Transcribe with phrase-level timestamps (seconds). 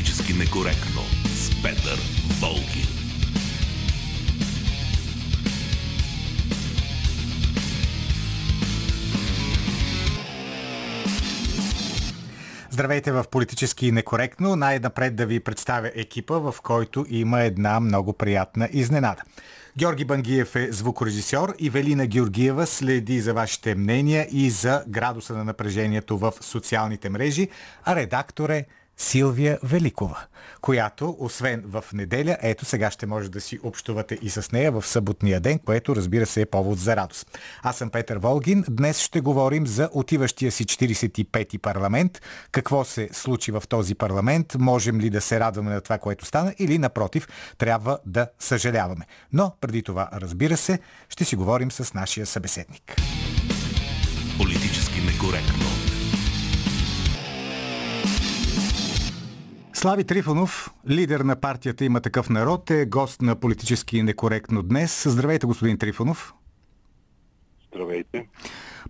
[0.00, 1.98] Политически некоректно с Петър
[2.40, 2.86] Волгин.
[12.70, 14.56] Здравейте в Политически некоректно.
[14.56, 19.22] Най-напред да ви представя екипа, в който има една много приятна изненада.
[19.78, 25.44] Георги Бангиев е звукорежисьор и Велина Георгиева следи за вашите мнения и за градуса на
[25.44, 27.48] напрежението в социалните мрежи,
[27.84, 28.66] а редактор е
[29.00, 30.18] Силвия Великова,
[30.60, 34.86] която, освен в неделя, ето сега ще може да си общувате и с нея в
[34.86, 37.38] съботния ден, което разбира се е повод за радост.
[37.62, 38.64] Аз съм Петър Волгин.
[38.70, 42.22] Днес ще говорим за отиващия си 45-ти парламент.
[42.52, 44.56] Какво се случи в този парламент?
[44.58, 49.06] Можем ли да се радваме на това, което стана или напротив, трябва да съжаляваме.
[49.32, 52.96] Но преди това, разбира се, ще си говорим с нашия събеседник.
[54.38, 55.99] Политически некоректно.
[59.80, 65.04] Слави Трифонов, лидер на партията Има такъв народ, е гост на политически некоректно днес.
[65.08, 66.34] Здравейте, господин Трифонов.
[67.68, 68.28] Здравейте.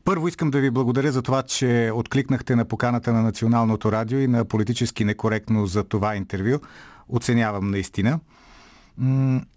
[0.05, 4.27] Първо искам да ви благодаря за това, че откликнахте на поканата на Националното радио и
[4.27, 6.59] на политически некоректно за това интервю.
[7.09, 8.21] Оценявам наистина.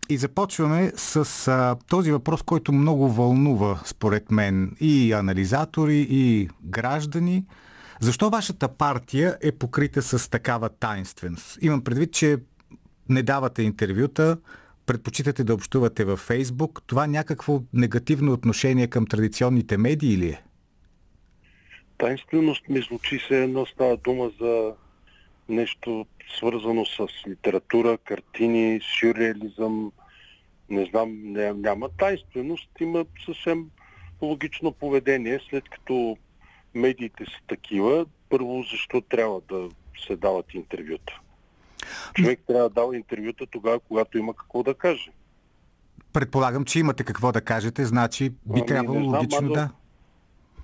[0.09, 7.45] И започваме с а, този въпрос, който много вълнува, според мен, и анализатори, и граждани–
[7.99, 11.57] защо вашата партия е покрита с такава таинственост?
[11.61, 12.37] Имам предвид, че
[13.09, 14.37] не давате интервюта,
[14.85, 16.81] предпочитате да общувате във Фейсбук.
[16.87, 20.43] Това някакво негативно отношение към традиционните медии или е?
[21.97, 24.73] Таинственост ми звучи се едно става дума за
[25.49, 26.05] нещо
[26.37, 29.91] свързано с литература, картини, сюрреализъм.
[30.69, 33.69] Не знам, няма тайнственост, има съвсем
[34.21, 36.17] логично поведение, след като
[36.75, 39.69] медиите са такива, първо защо трябва да
[40.07, 41.19] се дават интервюта?
[42.13, 45.11] Човек трябва да дава интервюта тогава, когато има какво да каже.
[46.13, 49.69] Предполагам, че имате какво да кажете, значи би ами, трябвало знам, логично да.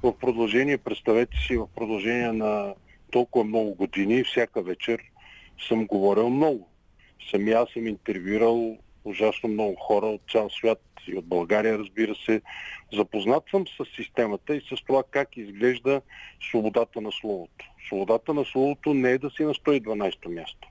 [0.03, 2.73] В продължение, представете си, в продължение на
[3.11, 5.00] толкова много години, всяка вечер
[5.67, 6.67] съм говорил много.
[7.31, 8.78] Самия аз съм интервюирал
[9.09, 12.42] ужасно много хора от цял свят и от България, разбира се.
[12.94, 16.02] Запознат съм с системата и с това как изглежда
[16.50, 17.66] свободата на словото.
[17.88, 20.68] Свободата на словото не е да си на 112 място.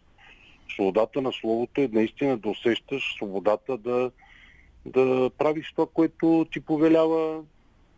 [0.75, 4.11] Свободата на словото е наистина да усещаш свободата да,
[4.87, 7.43] да правиш това, което ти повелява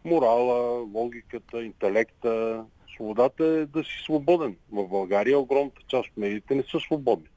[0.05, 2.65] морала, логиката, интелекта.
[2.95, 4.57] Свободата е да си свободен.
[4.73, 7.29] В България огромната част от медиите не са свободни.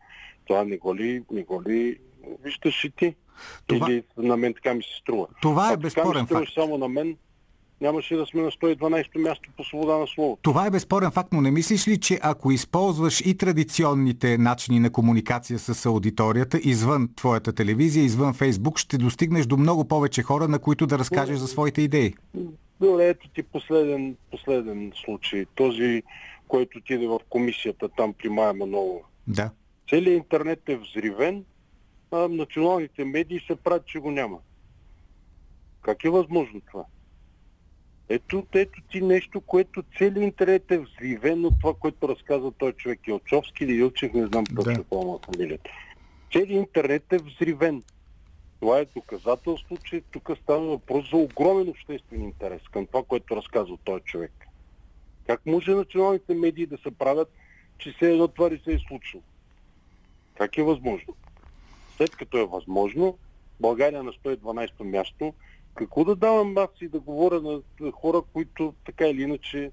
[0.46, 1.97] Това не го ли, не го ли
[2.44, 3.16] виждаш и ти.
[3.67, 3.91] Това...
[3.91, 5.28] Или на мен така ми се струва.
[5.41, 6.53] Това е безспорен факт.
[6.56, 7.17] само на мен,
[7.81, 10.38] нямаше да сме на 112 място по свобода на слово.
[10.41, 14.91] Това е безспорен факт, но не мислиш ли, че ако използваш и традиционните начини на
[14.91, 20.59] комуникация с аудиторията извън твоята телевизия, извън Фейсбук, ще достигнеш до много повече хора, на
[20.59, 22.13] които да разкажеш за своите идеи?
[22.81, 25.45] Добре, ето ти последен, последен случай.
[25.55, 26.03] Този,
[26.47, 29.00] който отиде в комисията там при Майя Манова.
[29.28, 29.50] Да.
[29.90, 31.44] Целият интернет е взривен,
[32.13, 34.40] а националните медии се правят, че го няма.
[35.81, 36.85] Как е възможно това?
[38.09, 43.07] Ето, ето ти нещо, което целият интернет е взривен от това, което разказва той човек.
[43.07, 45.69] Илчовски или Илчев, не знам точно какво му фамилията.
[46.31, 47.84] Целият интернет е взривен.
[48.59, 53.78] Това е доказателство, че тук става въпрос за огромен обществен интерес към това, което разказва
[53.84, 54.47] той човек.
[55.28, 57.31] Как може националните медии да се правят,
[57.78, 59.23] че се едно това не се е случило?
[60.38, 61.16] Как е възможно?
[61.97, 63.17] След като е възможно,
[63.59, 65.33] България на 112 място,
[65.75, 67.61] какво да давам аз и да говоря на
[67.91, 69.71] хора, които така или иначе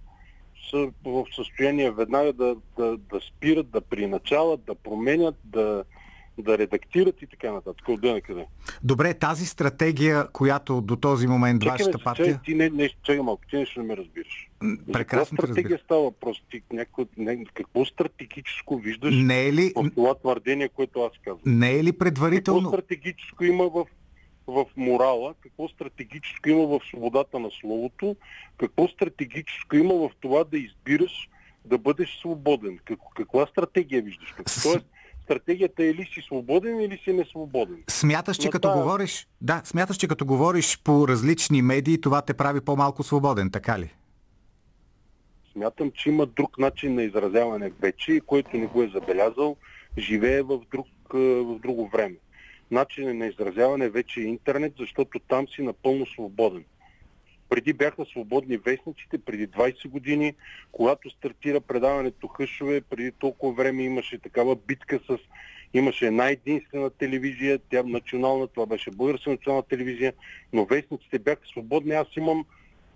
[0.70, 5.84] са в състояние веднага да, да, да спират, да приначалят, да променят, да,
[6.42, 7.88] да редактират и така нататък.
[7.88, 8.46] Отде на къде.
[8.82, 12.26] Добре, тази стратегия, която до този момент чакай, вашата партия...
[12.26, 14.48] Чакай, ти не, не, чакай малко, ти нещо не ме разбираш.
[14.92, 15.84] Прекрасно Каква стратегия разбира.
[15.84, 16.42] става въпрос?
[16.50, 19.72] Ти, няко, не, какво стратегическо виждаш не е ли...
[19.76, 21.42] в това твърдение, което аз казвам?
[21.46, 22.60] Не е ли предварително...
[22.60, 23.84] Какво стратегическо има в
[24.46, 28.16] в морала, какво стратегическо има в свободата на словото,
[28.58, 31.28] какво стратегическо има в това да избираш
[31.64, 32.78] да бъдеш свободен.
[33.16, 34.34] каква стратегия виждаш?
[34.62, 34.86] Тоест,
[35.30, 37.82] стратегията е или си свободен, или си несвободен.
[37.88, 38.74] Смяташ, че Но като та...
[38.74, 43.78] говориш, да, смяташ, че като говориш по различни медии, това те прави по-малко свободен, така
[43.78, 43.94] ли?
[45.52, 49.56] Смятам, че има друг начин на изразяване вече, който не го е забелязал,
[49.98, 52.16] живее в, друг, в друго време.
[52.70, 56.64] Начинът на изразяване вече е интернет, защото там си напълно свободен.
[57.50, 60.34] Преди бяха свободни вестниците, преди 20 години,
[60.72, 65.18] когато стартира предаването Хъшове, преди толкова време имаше такава битка с...
[65.74, 70.12] Имаше една единствена телевизия, тя национална, това беше българска национална телевизия,
[70.52, 71.92] но вестниците бяха свободни.
[71.92, 72.44] Аз имам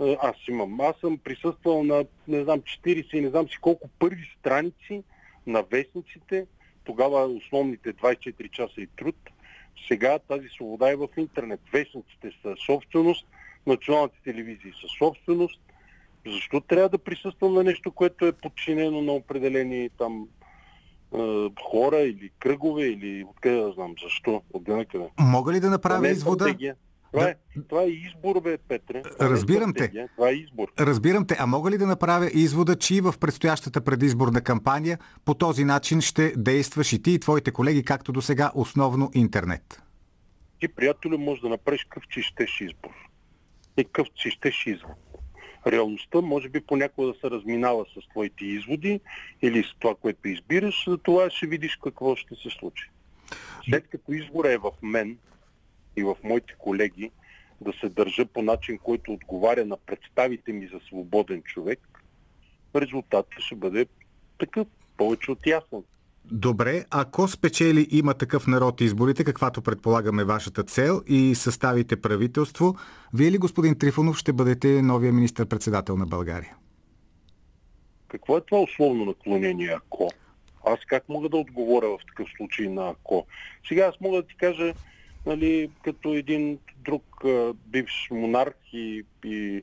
[0.01, 0.81] аз имам.
[0.81, 5.03] Аз съм присъствал на, не знам, 40 и не знам си колко първи страници
[5.47, 6.47] на вестниците,
[6.85, 9.17] тогава основните 24 часа и труд.
[9.89, 11.61] Сега тази свобода е в интернет.
[11.73, 13.27] Вестниците са собственост,
[13.67, 15.61] националните телевизии са собственост.
[16.27, 20.29] Защо трябва да присъствам на нещо, което е подчинено на определени там
[21.71, 25.09] хора или кръгове или откъде да знам защо, от къде?
[25.21, 26.55] Мога ли да направя извода?
[27.13, 27.31] Това, да.
[27.31, 27.35] е,
[27.69, 29.03] това е избор, бе, Петре.
[29.03, 30.09] Това е Разбирам е те.
[30.17, 30.73] Това е избор.
[30.81, 31.37] Разбирам те.
[31.39, 36.01] А мога ли да направя извода, че и в предстоящата предизборна кампания по този начин
[36.01, 39.83] ще действаш и ти и твоите колеги, както до сега, основно интернет?
[40.61, 42.91] Ти, приятелю, може да направиш къв че щеш избор.
[43.77, 44.97] И къв че щеш извод.
[45.67, 49.01] Реалността може би понякога да се разминава с твоите изводи
[49.43, 52.91] или с това, което избираш, за това ще видиш какво ще се случи.
[53.69, 55.19] След като избора е в мен,
[55.97, 57.11] и в моите колеги
[57.61, 61.81] да се държа по начин, който отговаря на представите ми за свободен човек,
[62.77, 63.87] резултатът ще бъде
[64.39, 64.67] такъв,
[64.97, 65.83] повече от ясен.
[66.33, 72.75] Добре, ако спечели има такъв народ изборите, каквато предполагаме вашата цел и съставите правителство,
[73.15, 76.57] вие ли, господин Трифонов, ще бъдете новия министр-председател на България?
[78.09, 80.11] Какво е това условно наклонение ако?
[80.67, 83.27] Аз как мога да отговоря в такъв случай на ако?
[83.69, 84.75] Сега аз мога да ти кажа,
[85.27, 87.25] нали, като един друг
[87.67, 89.63] бивш монарх и, и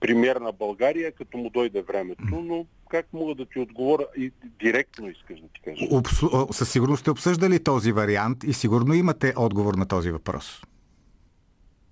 [0.00, 5.10] премьер на България, като му дойде времето, но как мога да ти отговоря и директно
[5.10, 5.86] искаш да ти кажа?
[5.90, 6.52] Обсу...
[6.52, 10.62] Със сигурност сте обсъждали този вариант и сигурно имате отговор на този въпрос.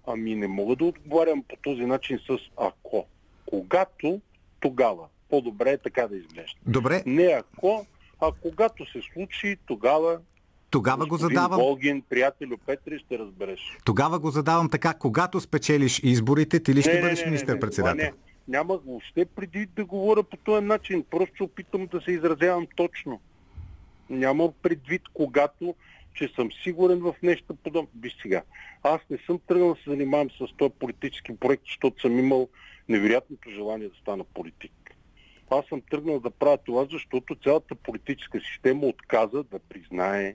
[0.06, 3.06] Ами не мога да отговарям по този начин с ако.
[3.46, 4.20] Когато,
[4.60, 5.06] тогава.
[5.30, 6.58] По-добре е така да изглежда.
[6.66, 7.02] Добре.
[7.06, 7.86] Не ако,
[8.20, 10.18] а когато се случи, тогава
[10.70, 11.60] тогава го задавам.
[11.60, 13.78] Волгин, приятелю Петри, ще разбереш.
[13.84, 17.96] Тогава го задавам така, когато спечелиш изборите, ти ли ще не, бъдеш министър-председател?
[17.96, 18.12] Не, не,
[18.50, 21.04] няма въобще преди да говоря по този начин.
[21.10, 23.20] Просто опитам да се изразявам точно.
[24.10, 25.74] Няма предвид, когато
[26.14, 27.88] че съм сигурен в нещо подобно.
[28.00, 28.42] Виж сега,
[28.82, 32.48] аз не съм тръгнал да се занимавам с този политически проект, защото съм имал
[32.88, 34.96] невероятното желание да стана политик.
[35.50, 40.34] Аз съм тръгнал да правя това, защото цялата политическа система отказа да признае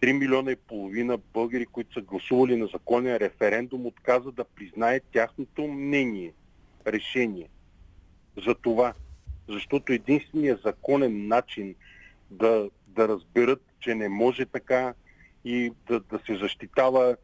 [0.00, 5.66] 3 милиона и половина българи, които са гласували на законен референдум, отказа да признае тяхното
[5.66, 6.32] мнение,
[6.86, 7.48] решение.
[8.46, 8.94] За това.
[9.48, 11.74] Защото единственият законен начин
[12.30, 14.94] да, да разберат, че не може така
[15.44, 17.16] и да, да се защитава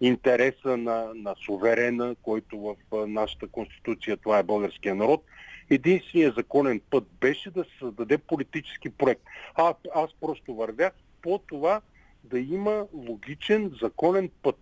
[0.00, 5.24] интереса на, на суверена, който в нашата конституция това е българския народ,
[5.70, 9.22] единственият законен път беше да се създаде политически проект.
[9.54, 10.92] А, аз просто вървях
[11.22, 11.80] по това
[12.24, 14.58] да има логичен, законен път.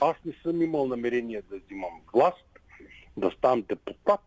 [0.00, 2.44] Аз не съм имал намерение да взимам власт,
[3.20, 4.20] да ставам депутат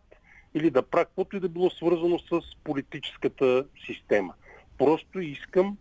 [0.53, 4.33] или да правя каквото и да било свързано с политическата система.
[4.77, 5.77] Просто искам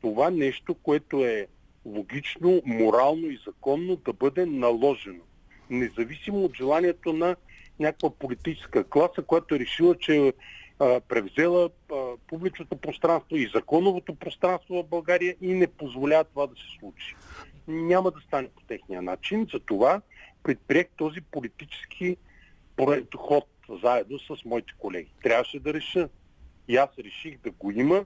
[0.00, 1.46] това нещо, което е
[1.86, 5.22] логично, морално и законно да бъде наложено.
[5.70, 7.36] Независимо от желанието на
[7.80, 10.32] някаква политическа класа, която е решила, че
[10.78, 11.94] а, превзела а,
[12.26, 17.14] публичното пространство и законовото пространство в България и не позволява това да се случи.
[17.68, 20.00] Няма да стане по техния начин, затова
[20.42, 22.16] предприех този политически
[23.16, 23.44] ход
[23.82, 25.10] заедно с моите колеги.
[25.22, 26.08] Трябваше да реша.
[26.68, 28.04] И аз реших да го има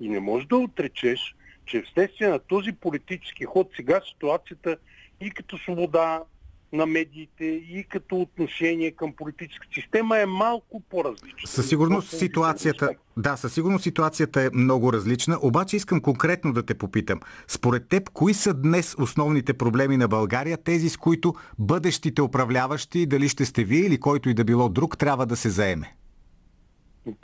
[0.00, 1.34] и не можеш да отречеш,
[1.66, 4.76] че вследствие на този политически ход сега ситуацията
[5.20, 6.24] и като свобода,
[6.72, 11.48] на медиите и като отношение към политическа система е малко по-различна.
[11.48, 16.74] Със сигурност ситуацията, да, със сигурност ситуацията е много различна, обаче искам конкретно да те
[16.74, 17.20] попитам.
[17.48, 23.28] Според теб, кои са днес основните проблеми на България, тези с които бъдещите управляващи, дали
[23.28, 25.94] ще сте вие или който и да било друг, трябва да се заеме?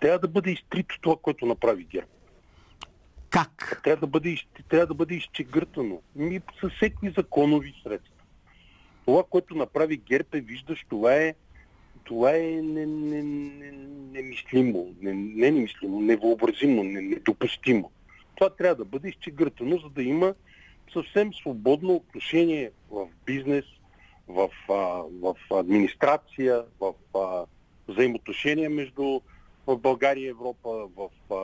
[0.00, 2.06] Трябва да бъде изтрито това, което направи ГЕРБ.
[3.30, 3.80] Как?
[3.84, 4.36] Трябва да бъде,
[4.68, 6.00] трябва да бъде изчегъртано.
[6.16, 8.15] Ми със всеки законови средства
[9.06, 11.34] това, което направи ГЕРБ е, виждаш, това е
[12.04, 12.60] това е
[14.12, 17.90] немислимо, не, не, не немислимо, невъобразимо, недопустимо.
[18.34, 20.34] Това трябва да бъде изчегъртано, за да има
[20.92, 23.64] съвсем свободно отношение в бизнес,
[24.28, 27.44] в, а, в администрация, в а,
[27.88, 29.20] взаимоотношения между
[29.66, 31.34] в България и Европа, в, а,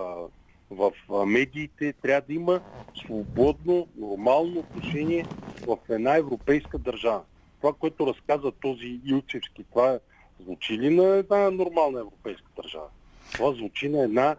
[0.70, 1.92] в а, медиите.
[1.92, 2.60] Трябва да има
[3.04, 5.26] свободно, нормално отношение
[5.66, 7.22] в една европейска държава.
[7.62, 9.98] Това, което разказа този Илчевски, това
[10.40, 12.86] звучи ли на една нормална европейска държава?
[13.32, 14.36] Това звучи на една,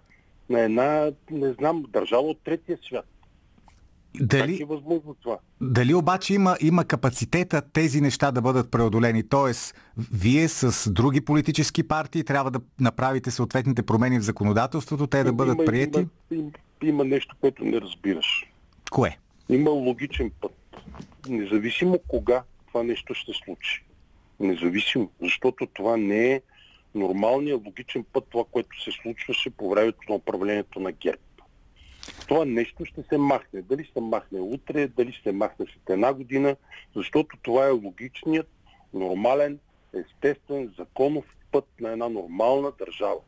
[0.50, 3.06] на една не знам, държава от третия свят.
[4.20, 5.38] Дали, как е възможно това?
[5.62, 9.30] Дали обаче има, има капацитета тези неща да бъдат преодолени?
[9.30, 9.76] Тоест,
[10.14, 15.56] вие с други политически партии трябва да направите съответните промени в законодателството, те да бъдат
[15.56, 16.00] има, прияти?
[16.00, 16.52] Има, има,
[16.84, 18.52] има нещо, което не разбираш.
[18.92, 19.18] Кое?
[19.50, 20.52] Има логичен път.
[21.30, 23.84] Независимо кога това нещо ще случи.
[24.40, 26.42] Независимо, защото това не е
[26.96, 31.22] нормалният логичен път, това, което се случваше по времето на управлението на ГЕРБ.
[32.28, 33.62] Това нещо ще се махне.
[33.62, 36.56] Дали се махне утре, дали се махне след една година,
[36.96, 38.50] защото това е логичният,
[38.94, 39.60] нормален,
[39.94, 43.20] естествен, законов път на една нормална държава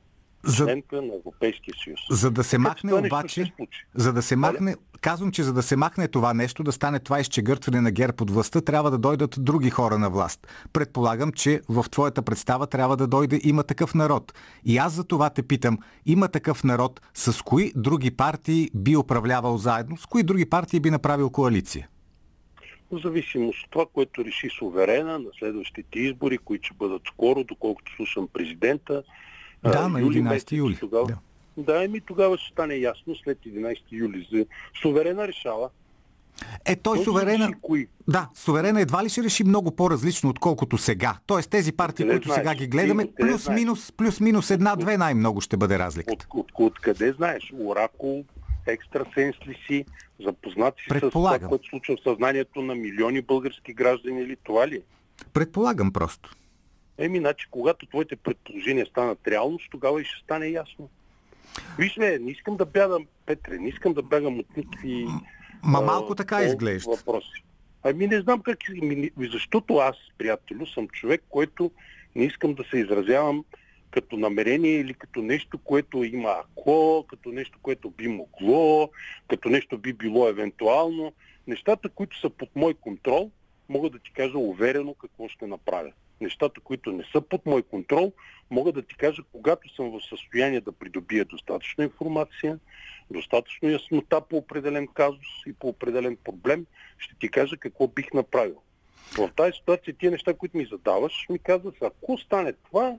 [0.45, 0.65] за...
[0.65, 1.99] членка на Европейския съюз.
[2.09, 3.53] За да се махне обаче,
[3.95, 7.19] за да се махне, казвам, че за да се махне това нещо, да стане това
[7.19, 10.47] изчегъртване на гер под властта, трябва да дойдат други хора на власт.
[10.73, 14.33] Предполагам, че в твоята представа трябва да дойде има такъв народ.
[14.65, 19.57] И аз за това те питам, има такъв народ, с кои други партии би управлявал
[19.57, 21.87] заедно, с кои други партии би направил коалиция?
[22.91, 27.95] В зависимост от това, което реши суверена на следващите избори, които ще бъдат скоро, доколкото
[27.95, 29.03] слушам президента,
[29.71, 30.77] да, на 11 месец, юли.
[30.79, 31.17] Тогава, да.
[31.57, 34.27] Да, еми тогава ще стане ясно след 11 юли.
[34.31, 34.45] За
[34.81, 35.69] суверена решава.
[36.65, 37.51] Е, той, той суверена...
[37.61, 37.87] Кои?
[38.07, 41.17] Да, суверена едва ли ще реши много по-различно, отколкото сега.
[41.25, 42.39] Тоест тези партии, които знаеш?
[42.39, 46.27] сега ги гледаме, плюс-минус, плюс-минус една-две най-много ще бъде разликата.
[46.29, 47.53] От, от, от къде знаеш?
[47.59, 48.23] Оракул,
[48.67, 49.85] екстрасенс ли си?
[50.25, 54.81] Запознати си с това, което случва в съзнанието на милиони български граждани или това ли?
[55.33, 56.35] Предполагам просто.
[56.97, 60.89] Еми, значи, когато твоите предположения станат реалност, тогава и ще стане ясно.
[61.79, 65.05] Виж ме, не искам да бягам, Петре, не искам да бягам от никакви
[65.63, 66.91] Ма малко а, така изглежда.
[66.91, 67.43] Въпроси.
[67.83, 68.57] Ами не знам как,
[69.17, 71.71] защото аз, приятелю, съм човек, който
[72.15, 73.45] не искам да се изразявам
[73.91, 78.89] като намерение или като нещо, което има ако, като нещо, което би могло,
[79.27, 81.13] като нещо би било евентуално.
[81.47, 83.31] Нещата, които са под мой контрол,
[83.69, 88.13] мога да ти кажа уверено какво ще направя нещата, които не са под мой контрол,
[88.51, 92.59] мога да ти кажа, когато съм в състояние да придобия достатъчно информация,
[93.11, 96.65] достатъчно яснота по определен казус и по определен проблем,
[96.97, 98.61] ще ти кажа какво бих направил.
[99.17, 102.95] В тази ситуация тия неща, които ми задаваш, ми казваш, ако стане това,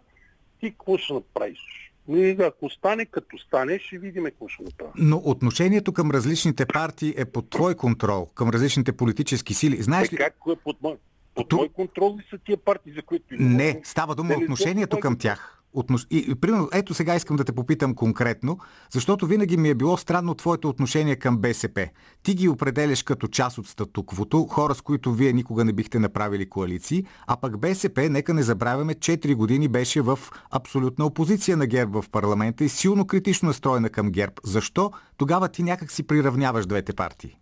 [0.61, 1.93] ти какво ще направиш?
[2.09, 4.93] И ако стане, като стане, ще видим какво ще направим.
[4.97, 9.83] Но отношението към различните партии е под твой контрол, към различните политически сили.
[9.83, 10.17] Знаеш е, ли...
[10.17, 10.97] Как е под мой?
[11.37, 13.25] Под мой контрол ли са тия партии, за които...
[13.31, 15.53] Не, става дума отношението към тях.
[15.73, 16.07] Отнош...
[16.11, 18.59] И, и, примерно, ето сега искам да те попитам конкретно,
[18.91, 21.89] защото винаги ми е било странно твоето отношение към БСП.
[22.23, 26.49] Ти ги определяш като част от статуквото, хора с които вие никога не бихте направили
[26.49, 30.19] коалиции, а пък БСП, нека не забравяме, 4 години беше в
[30.51, 34.35] абсолютна опозиция на ГЕРБ в парламента и силно критично настроена към ГЕРБ.
[34.45, 37.39] Защо тогава ти някак си приравняваш двете партии?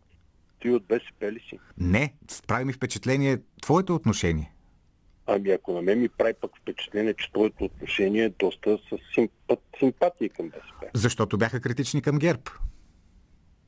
[0.64, 1.59] Ти от БСП ли си?
[1.78, 2.14] Не,
[2.47, 4.52] прави ми впечатление твоето отношение.
[5.26, 9.61] Ами ако на мен ми прави пък впечатление, че твоето отношение е доста с симпат,
[9.78, 10.90] симпатия към БСП.
[10.94, 12.42] Защото бяха критични към ГЕРБ.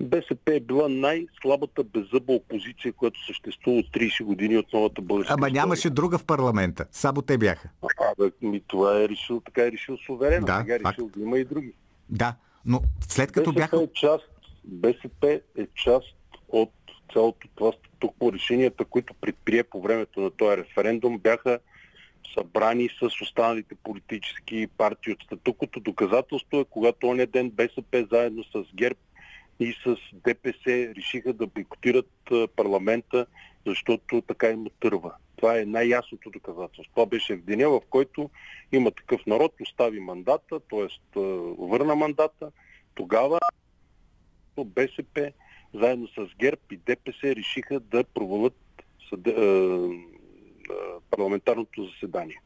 [0.00, 5.46] БСП е била най-слабата беззъба опозиция, която съществува от 30 години от новата българска Ама
[5.46, 5.62] история.
[5.62, 6.86] нямаше друга в парламента.
[6.92, 7.68] Само те бяха.
[8.00, 10.46] А, бе, ми това е решил, така е решил суверена.
[10.46, 11.72] Да, Сега е решил да има и други.
[12.08, 12.34] Да,
[12.64, 13.82] но след като БСП бяха...
[13.82, 14.24] Е част,
[14.64, 16.16] БСП е част
[16.48, 16.72] от
[17.12, 21.58] цялото това статукво, решенията, които предприе по времето на този референдум, бяха
[22.34, 25.80] събрани с останалите политически партии от статукото.
[25.80, 28.98] Доказателство е, когато оня ден БСП заедно с ГЕРБ
[29.60, 32.10] и с ДПС решиха да бойкотират
[32.56, 33.26] парламента,
[33.66, 35.14] защото така им отърва.
[35.36, 36.92] Това е най-ясното доказателство.
[36.94, 38.30] Това беше в деня, в който
[38.72, 41.18] има такъв народ, остави мандата, т.е.
[41.58, 42.50] върна мандата.
[42.94, 43.38] Тогава
[44.64, 45.32] БСП
[45.78, 48.56] заедно с ГЕРБ и ДПС решиха да провалят
[49.08, 49.34] съде,
[51.10, 52.40] парламентарното заседание.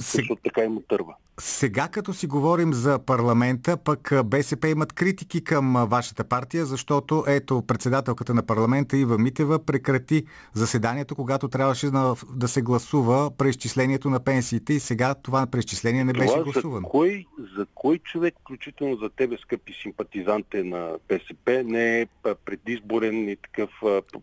[0.00, 0.22] Сега...
[0.22, 1.14] Защото така им отърва.
[1.40, 7.62] Сега като си говорим за парламента, пък БСП имат критики към вашата партия, защото ето
[7.66, 14.20] председателката на парламента Ива Митева прекрати заседанието, когато трябваше да, да се гласува преизчислението на
[14.20, 16.86] пенсиите и сега това преизчисление не това беше гласувано.
[16.86, 22.06] За кой, за кой човек, включително за тебе, скъпи симпатизанте на БСП, не е
[22.44, 23.70] предизборен и такъв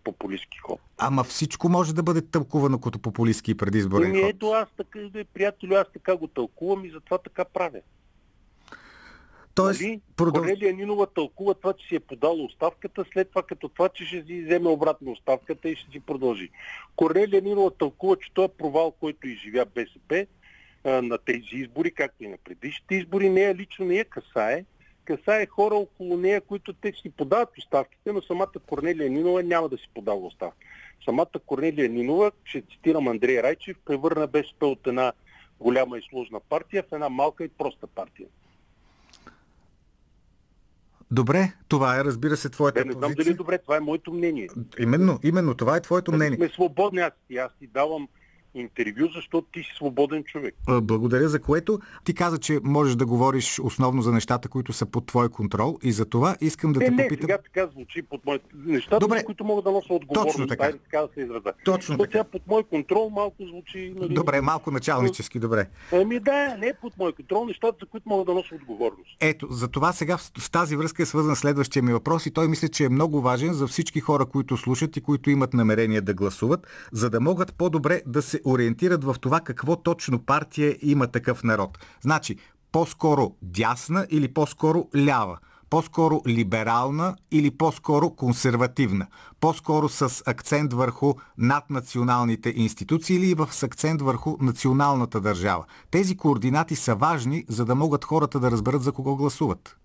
[0.04, 0.80] популистски ход?
[0.98, 4.30] Ама всичко може да бъде тълкувано като популистски и предизборен ами, ход.
[4.30, 5.00] Ето аз така,
[5.62, 7.82] приятелю, аз така го тълкувам и затова така правя.
[9.56, 10.02] Тоест, Нали?
[10.16, 10.42] продъл...
[10.42, 14.24] Корнелия Нинова тълкува това, че си е подала оставката, след това като това, че ще
[14.24, 16.50] си вземе обратно оставката и ще си продължи.
[16.96, 20.26] Корнелия Нинова тълкува, че той е провал, който изживя БСП
[20.84, 23.30] а, на тези избори, както и на предишните избори.
[23.30, 24.66] Нея лично не я касае.
[25.06, 29.78] Касае хора около нея, които те си подават оставките, но самата Корнелия Нинова няма да
[29.78, 30.66] си подава оставка.
[31.06, 35.14] Самата Корнелия Нинова, ще цитирам Андрей Райчев, превърна БСП от една
[35.62, 38.28] голяма и сложна партия в една малка и проста партия.
[41.12, 43.24] Добре, това е, разбира се, твоята Бе, не знам позиция.
[43.24, 44.50] дали е добре, това е моето мнение.
[44.80, 46.38] Именно, именно, това е твоето мнение.
[46.38, 48.08] Сме свободни, аз ти, аз ти давам
[48.56, 50.56] интервю, защото ти си свободен човек.
[50.82, 51.80] Благодаря за което.
[52.04, 55.92] Ти каза, че можеш да говориш основно за нещата, които са под твой контрол и
[55.92, 57.24] за това искам да Не, те не, попитам.
[57.24, 59.24] сега така звучи под моите нещата, Добре.
[59.24, 60.36] които мога да нося отговорност.
[60.36, 60.66] Точно така.
[60.66, 61.54] Айде така да се изразя.
[61.66, 62.12] Точно Защото така.
[62.12, 63.94] сега под мой контрол малко звучи...
[63.98, 65.68] Нали, Добре, малко началнически, добре.
[65.92, 69.18] Ами да, не под мой контрол, нещата, за които мога да нося отговорност.
[69.20, 72.68] Ето, за това сега в тази връзка е свързан следващия ми въпрос и той мисля,
[72.68, 76.68] че е много важен за всички хора, които слушат и които имат намерение да гласуват,
[76.92, 81.78] за да могат по-добре да се ориентират в това какво точно партия има такъв народ.
[82.02, 82.38] Значи,
[82.72, 85.38] по-скоро дясна или по-скоро лява?
[85.70, 89.08] По-скоро либерална или по-скоро консервативна?
[89.40, 95.66] По-скоро с акцент върху наднационалните институции или с акцент върху националната държава?
[95.92, 99.78] Тези координати са важни, за да могат хората да разберат за кого гласуват.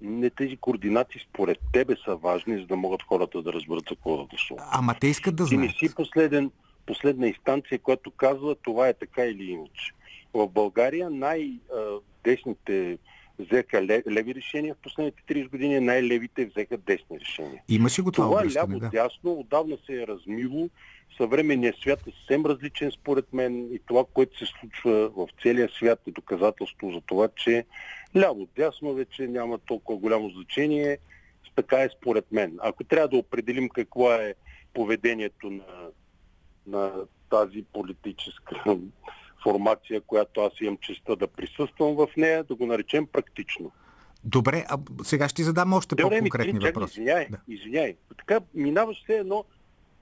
[0.00, 4.24] Не тези координати според тебе са важни, за да могат хората да разберат за да
[4.24, 4.64] гласуват.
[4.70, 5.78] Ама те искат да Ти не знаят.
[5.78, 6.50] си последен,
[6.90, 9.92] последна инстанция, която казва това е така или иначе.
[10.34, 12.98] В България най-десните
[13.38, 17.62] взеха ле- леви решения в последните 30 години, най-левите взеха десни решения.
[17.68, 18.48] Имаше го това, Това да.
[18.48, 20.68] ляво-дясно отдавна се е размило.
[21.16, 26.00] Съвременният свят е съвсем различен според мен и това, което се случва в целия свят
[26.06, 27.64] е доказателство за това, че
[28.16, 30.98] ляво-дясно вече няма толкова голямо значение.
[31.56, 32.58] Така е според мен.
[32.62, 34.34] Ако трябва да определим какво е
[34.74, 35.64] поведението на,
[36.66, 36.92] на
[37.30, 38.56] тази политическа
[39.42, 43.72] формация, която аз имам честа да присъствам в нея, да го наречем практично.
[44.24, 46.92] Добре, а сега ще ти задам още Добре, ми, по-конкретни чакай, въпроси.
[46.92, 47.38] Извиняй, Да.
[47.48, 47.96] извиняй.
[48.18, 49.44] Така минаваш все едно.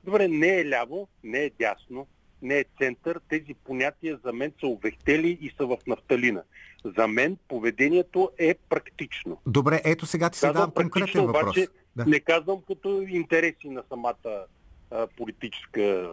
[0.04, 2.06] Добре, не е ляво, не е дясно,
[2.42, 3.20] не е център.
[3.28, 6.42] Тези понятия за мен са увехтели и са в нафталина.
[6.96, 9.38] За мен поведението е практично.
[9.46, 11.42] Добре, ето сега ти се дам конкретен въпрос.
[11.42, 12.04] обаче Да.
[12.04, 14.44] не казвам като интереси на самата
[14.90, 16.10] а, политическа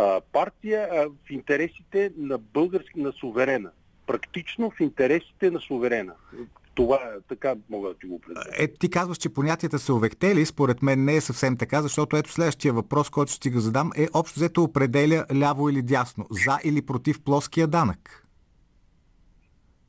[0.00, 3.70] а, партия, а в интересите на български, на суверена.
[4.06, 6.12] Практично в интересите на суверена.
[6.74, 8.44] Това така мога да ти го определя.
[8.58, 10.46] Е, ти казваш, че понятията са овехтели.
[10.46, 13.90] Според мен не е съвсем така, защото ето следващия въпрос, който ще ти го задам,
[13.96, 16.26] е общо взето определя ляво или дясно.
[16.30, 18.26] За или против плоския данък.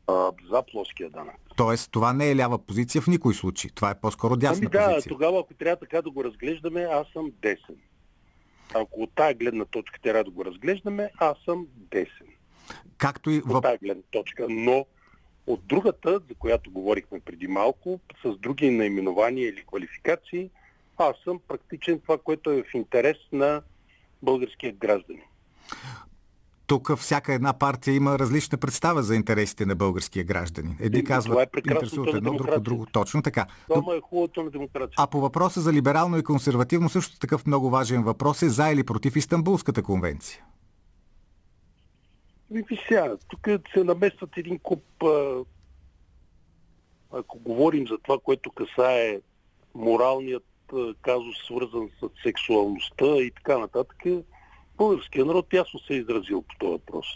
[0.08, 1.36] А, за плоския данък.
[1.56, 3.72] Тоест, това не е лява позиция в никой случай.
[3.76, 5.10] Това е по-скоро дясна Ами да, позиция.
[5.10, 7.76] тогава ако трябва така да го разглеждаме, аз съм десен.
[8.74, 12.28] Ако от тая гледна точка трябва да го разглеждаме, аз съм десен.
[12.98, 13.62] Както и От в...
[13.62, 14.48] тая гледна точка.
[14.50, 14.86] Но
[15.48, 20.50] от другата, за която говорихме преди малко, с други наименования или квалификации,
[20.98, 23.62] аз съм практичен това, което е в интерес на
[24.22, 25.24] българския гражданин.
[26.72, 30.78] Тук всяка една партия има различна представа за интересите на българския гражданин.
[30.80, 32.86] Едни Еми, казват, това е интересуват едно, друго, друго.
[32.86, 33.46] Точно така.
[33.70, 34.96] Но- Това е хубавото на демокрация.
[34.98, 38.84] А по въпроса за либерално и консервативно, също такъв много важен въпрос е за или
[38.84, 40.44] против Истанбулската конвенция.
[42.52, 44.84] Виж сега, тук се наместват един куп,
[47.12, 49.20] ако говорим за това, което касае
[49.76, 50.46] моралният
[51.02, 54.04] казус, свързан с сексуалността и така нататък,
[54.82, 57.08] българският народ ясно се е изразил по този въпрос.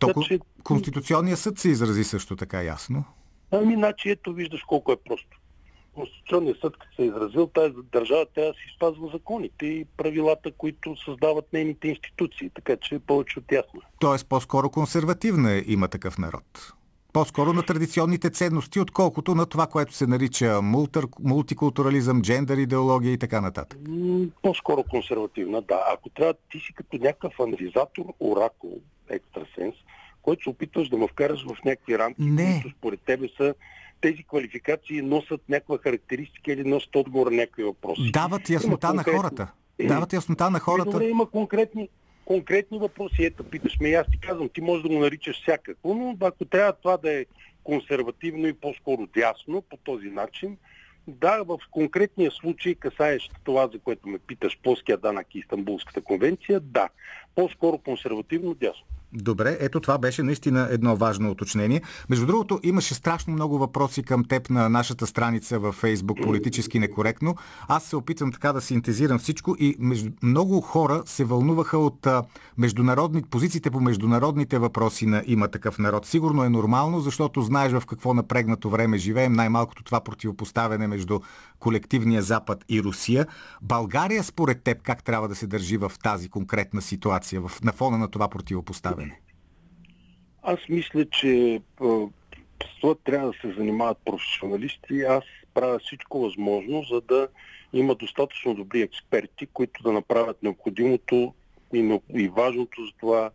[0.00, 3.04] То, Така че- Конституционният съд се изрази също така ясно.
[3.50, 5.40] Ами, значи, ето виждаш колко е просто.
[5.94, 10.52] Конституционният съд, като се е изразил, тази държава трябва да си спазва законите и правилата,
[10.52, 12.50] които създават нейните институции.
[12.54, 13.80] Така че е повече от ясно.
[13.98, 16.72] Тоест по-скоро консервативна е, има такъв народ.
[17.14, 23.18] По-скоро на традиционните ценности, отколкото на това, което се нарича мултър, мултикултурализъм, джендър идеология и
[23.18, 23.78] така нататък.
[24.42, 25.80] По-скоро консервативна, да.
[25.94, 28.78] Ако трябва, ти си като някакъв анализатор, оракул,
[29.10, 29.74] екстрасенс,
[30.22, 32.60] който се опитваш да ме вкараш в някакви рамки, Не.
[32.62, 33.54] които според тебе са
[34.00, 38.10] тези квалификации носят някаква характеристика или носят отговор на някакви въпроси.
[38.12, 39.48] Дават яснота Има на конкретни- хората.
[39.84, 40.90] Дават яснота на Еми, хората.
[40.90, 41.88] Добре, има конкретни,
[42.24, 43.24] конкретни въпроси.
[43.24, 46.44] Ето, питаш ме, и аз ти казвам, ти можеш да го наричаш всякакво, но ако
[46.44, 47.26] трябва това да е
[47.64, 50.56] консервативно и по-скоро дясно по този начин,
[51.08, 56.60] да, в конкретния случай, касаещ това, за което ме питаш, плоския данък и Истанбулската конвенция,
[56.60, 56.88] да.
[57.34, 58.84] По-скоро консервативно дясно.
[59.16, 61.82] Добре, ето това беше наистина едно важно уточнение.
[62.10, 67.36] Между другото, имаше страшно много въпроси към теб на нашата страница във Facebook Политически некоректно.
[67.68, 70.10] Аз се опитвам така да синтезирам всичко и между...
[70.22, 72.22] много хора се вълнуваха от а,
[72.58, 73.22] международни...
[73.22, 76.06] позициите по международните въпроси на има такъв народ.
[76.06, 79.32] Сигурно е нормално, защото знаеш в какво напрегнато време живеем.
[79.32, 81.20] Най-малкото това противопоставяне между
[81.58, 83.26] колективния Запад и Русия.
[83.62, 87.62] България, според теб, как трябва да се държи в тази конкретна ситуация, в...
[87.62, 89.03] на фона на това противопоставяне?
[90.46, 95.00] Аз мисля, че с това трябва да се занимават професионалисти.
[95.00, 97.28] Аз правя всичко възможно, за да
[97.72, 101.34] има достатъчно добри експерти, които да направят необходимото
[101.74, 103.30] и, и важното за това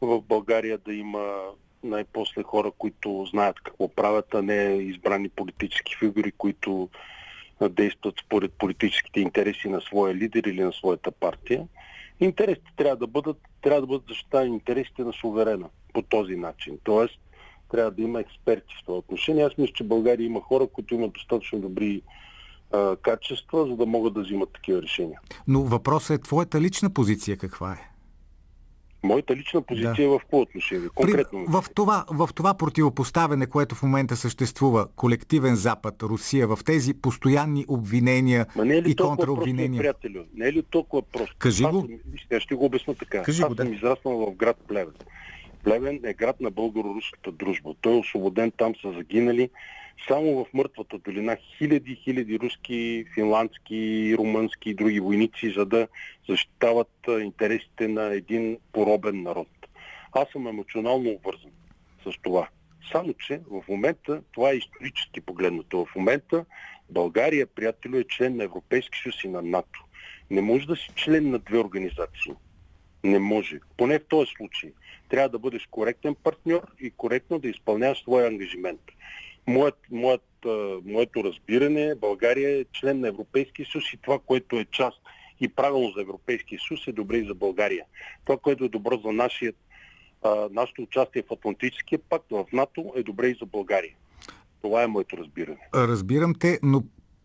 [0.00, 1.38] в България да има
[1.82, 6.88] най-после хора, които знаят какво правят, а не избрани политически фигури, които
[7.70, 11.66] действат според политическите интереси на своя лидер или на своята партия.
[12.20, 16.78] Интересите трябва да бъдат, трябва да бъдат защитани интересите на суверена по този начин.
[16.84, 17.18] Тоест,
[17.70, 19.44] трябва да има експерти в това отношение.
[19.44, 22.02] Аз мисля, че България има хора, които имат достатъчно добри
[22.72, 25.20] а, качества, за да могат да взимат такива решения.
[25.48, 27.90] Но въпросът е твоята лична позиция каква е?
[29.02, 30.02] Моята лична позиция да.
[30.02, 30.88] е в какво отношение?
[30.94, 31.44] Конкретно.
[31.44, 36.94] При, в, това, в това противопоставяне, което в момента съществува, колективен Запад, Русия, в тези
[36.94, 39.80] постоянни обвинения Ма не е ли и контраобвинения.
[39.80, 40.24] Приятелю?
[40.34, 41.36] Не е ли толкова просто?
[41.38, 41.88] Кажи Аз го.
[42.30, 43.22] Съм, ще го обясна така.
[43.22, 43.74] Кажи Аз го, съм да.
[43.74, 44.94] израснал в град Плевен.
[45.66, 47.74] Плевен е град на българо-руската дружба.
[47.80, 49.50] Той е освободен, там са загинали.
[50.08, 55.88] Само в мъртвата долина хиляди хиляди руски, финландски, румънски и други войници, за да
[56.28, 59.48] защитават интересите на един поробен народ.
[60.12, 61.50] Аз съм емоционално обвързан
[62.04, 62.48] с това.
[62.92, 66.44] Само, че в момента, това е исторически погледнато, в момента
[66.90, 69.84] България, приятелю, е член на Европейски съюз и на НАТО.
[70.30, 72.32] Не може да си член на две организации.
[73.06, 73.60] Не може.
[73.76, 74.72] Поне в този случай.
[75.08, 78.80] Трябва да бъдеш коректен партньор и коректно да изпълняваш своя ангажимент.
[79.46, 80.22] Моят, моят,
[80.84, 85.00] моето разбиране България е член на Европейския съюз и това, което е част
[85.40, 87.84] и правилно за Европейския съюз е добре и за България.
[88.24, 89.52] Това, което е добро за нашия,
[90.50, 93.94] нашето участие в Атлантическия пакт, в НАТО, е добре и за България.
[94.62, 95.68] Това е моето разбиране.
[95.74, 96.82] Разбирам те, но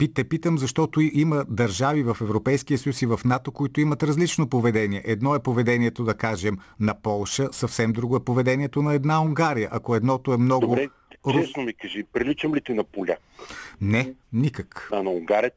[0.08, 5.02] те питам, защото има държави в Европейския съюз и в НАТО, които имат различно поведение.
[5.06, 9.70] Едно е поведението, да кажем, на Полша, съвсем друго е поведението на една Унгария.
[9.72, 10.68] Ако едното е много...
[10.68, 10.90] Добре,
[11.32, 13.20] честно ми кажи, приличам ли ти на поляк?
[13.82, 14.90] Не, никак.
[14.92, 15.54] А на унгарец?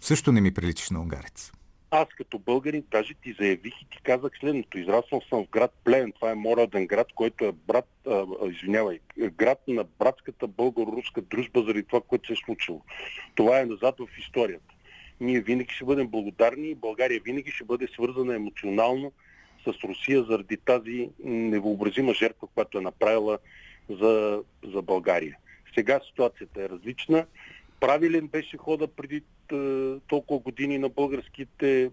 [0.00, 1.52] Също не ми приличаш на унгарец.
[1.90, 4.78] Аз като българин даже ти заявих и ти казах следното.
[4.78, 6.12] Израснал съм в град Плевен.
[6.12, 11.62] Това е мой роден град, който е брат, а, извинявай, град на братската българо-руска дружба
[11.62, 12.80] заради това, което се е случило.
[13.34, 14.74] Това е назад в историята.
[15.20, 19.12] Ние винаги ще бъдем благодарни и България винаги ще бъде свързана емоционално
[19.64, 23.38] с Русия заради тази невообразима жертва, която е направила
[23.90, 25.36] за, за България.
[25.74, 27.26] Сега ситуацията е различна.
[27.80, 29.22] Правилен беше хода преди
[30.08, 31.90] толкова години на българските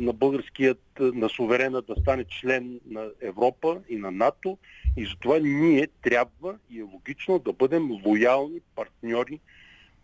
[0.00, 4.58] на българският, на суверена да стане член на Европа и на НАТО
[4.96, 9.40] и затова ние трябва и е логично да бъдем лоялни партньори,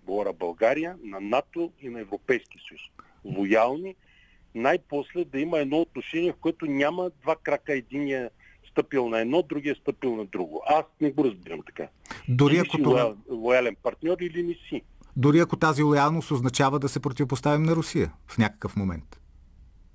[0.05, 2.81] говоря България, на НАТО и на Европейски съюз.
[3.25, 3.95] Лоялни,
[4.55, 8.31] най-после да има едно отношение, в което няма два крака, единия
[8.71, 10.63] стъпил на едно, другия стъпил на друго.
[10.67, 11.89] Аз не го разбирам така.
[12.29, 13.03] Дори или ако си това...
[13.03, 14.83] лоял, лоялен партньор или не си.
[15.17, 19.21] Дори ако тази лоялност означава да се противопоставим на Русия в някакъв момент.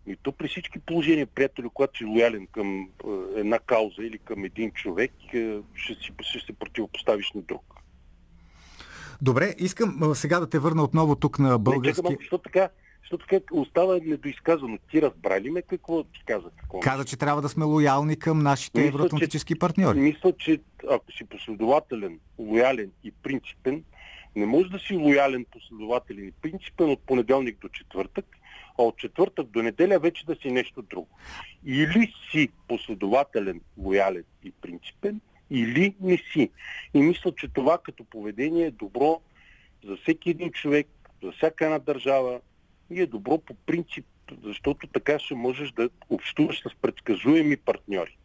[0.08, 4.46] И то при всички положения, приятели, когато си лоялен към е, една кауза или към
[4.46, 7.76] един човек, е, ще, си, ще се противопоставиш на друг.
[9.22, 12.02] Добре, искам сега да те върна отново тук на Не, български...
[12.04, 12.70] малко, защо така,
[13.02, 14.78] защо така остава недоизказано?
[14.92, 16.50] Ти разбра ли ме какво ти каза?
[16.58, 20.00] Какво Каза, че трябва да сме лоялни към нашите Мисля, евроатлантически партньори.
[20.00, 20.60] Мисля, че
[20.92, 23.84] ако си последователен, лоялен и принципен,
[24.36, 28.26] не може да си лоялен, последователен и принципен от понеделник до четвъртък,
[28.80, 31.08] а от четвъртък до неделя вече да си нещо друго.
[31.66, 36.50] Или си последователен, лоялен и принципен, или не си.
[36.94, 39.22] И мисля, че това като поведение е добро
[39.84, 40.88] за всеки един човек,
[41.24, 42.40] за всяка една държава
[42.92, 44.06] и е добро по принцип,
[44.44, 48.18] защото така ще можеш да общуваш с предсказуеми партньори.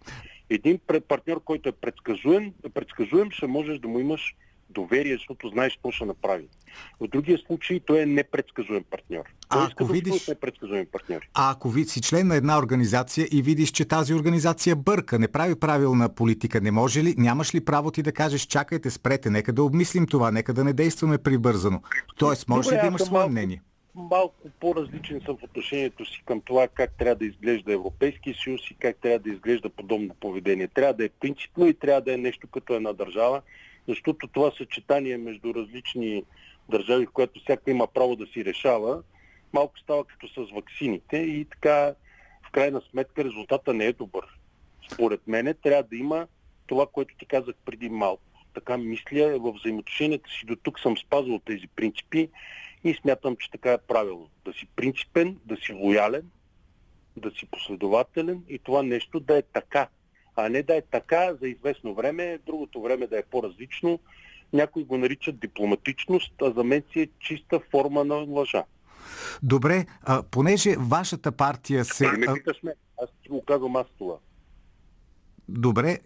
[0.51, 4.35] Един партньор, който е предсказуем, предсказуем, ще можеш да му имаш
[4.71, 6.45] доверие, защото знаеш какво ще направи.
[7.01, 9.25] В другия случай той е непредсказуем партньор.
[9.49, 11.29] Той А иска ако видиш- непредсказуеми партньори.
[11.35, 15.29] А ако ви си член на една организация и видиш, че тази организация бърка, не
[15.29, 19.53] прави правилна политика, не може ли, нямаш ли право ти да кажеш, чакайте, спрете, нека
[19.53, 21.83] да обмислим това, нека да не действаме прибързано.
[22.17, 23.63] Тоест, можеш Добре, ли да имаш свое малко- мнение?
[23.95, 28.75] малко по-различен съм в отношението си към това как трябва да изглежда Европейския съюз и
[28.75, 30.69] как трябва да изглежда подобно поведение.
[30.69, 33.43] Трябва да е принципно и трябва да е нещо като една държава,
[33.89, 36.25] защото това съчетание между различни
[36.69, 39.03] държави, в което всяка има право да си решава,
[39.53, 41.95] малко става като с ваксините и така
[42.43, 44.25] в крайна сметка резултата не е добър.
[44.93, 46.27] Според мен трябва да има
[46.67, 48.23] това, което ти казах преди малко.
[48.55, 52.29] Така мисля, в взаимоотношенията си до тук съм спазвал тези принципи
[52.85, 54.29] и смятам, че така е правилно.
[54.45, 56.31] Да си принципен, да си лоялен,
[57.17, 59.89] да си последователен и това нещо да е така.
[60.37, 63.99] А не да е така за известно време, другото време да е по-различно.
[64.53, 68.65] Някои го наричат дипломатичност, а за мен си е чиста форма на лъжа.
[69.43, 72.13] Добре, а, понеже вашата партия се...
[72.13, 74.15] Не питаш ме, аз го казвам аз това.
[75.53, 75.99] Добре,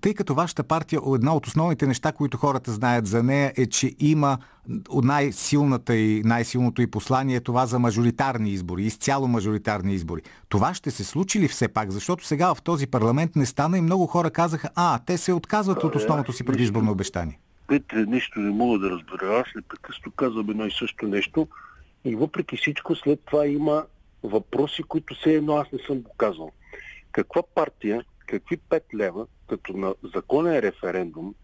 [0.00, 3.94] тъй като вашата партия, една от основните неща, които хората знаят за нея е, че
[3.98, 4.38] има
[5.02, 10.22] най-силната и най-силното и послание е това за мажоритарни избори, изцяло мажоритарни избори.
[10.48, 11.90] Това ще се случи ли все пак?
[11.90, 15.84] Защото сега в този парламент не стана и много хора казаха, а, те се отказват
[15.84, 17.38] от основното си предизборно обещание.
[17.66, 19.40] Петре, нещо не мога да разбера.
[19.40, 21.48] Аз непрекъснато казвам едно и също нещо.
[22.04, 23.84] И въпреки всичко, след това има
[24.22, 26.50] въпроси, които все едно аз не съм го казал.
[27.12, 31.34] Каква партия какви 5 лева, като на законен референдум,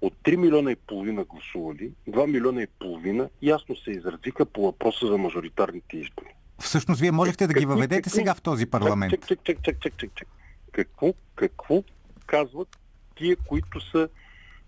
[0.00, 5.06] от 3 милиона и половина гласували, 2 милиона и половина ясно се изразиха по въпроса
[5.06, 6.34] за мажоритарните избори.
[6.58, 9.12] Всъщност, вие можехте да ги въведете какви, сега в този парламент.
[9.12, 10.28] Чек, чек, чек, чек, чек, чек, чек.
[10.72, 11.82] Какво, какво
[12.26, 12.68] казват
[13.16, 14.08] тия, които са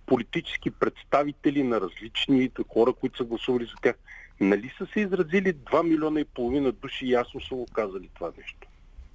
[0.06, 3.94] политически представители на различни хора, които са гласували за тях?
[4.40, 8.30] Нали са се изразили 2 милиона и половина души и ясно са го казали това
[8.38, 8.67] нещо?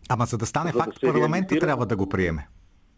[0.09, 2.47] Ама за да стане за факт, да парламента трябва да го приеме.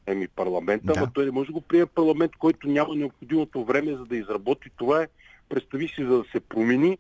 [0.08, 1.00] Еми парламента, да.
[1.00, 4.70] но той не може да го приеме парламент, който няма необходимото време за да изработи
[4.78, 5.04] това.
[5.04, 5.08] Е,
[5.50, 6.98] представи си, за да се промени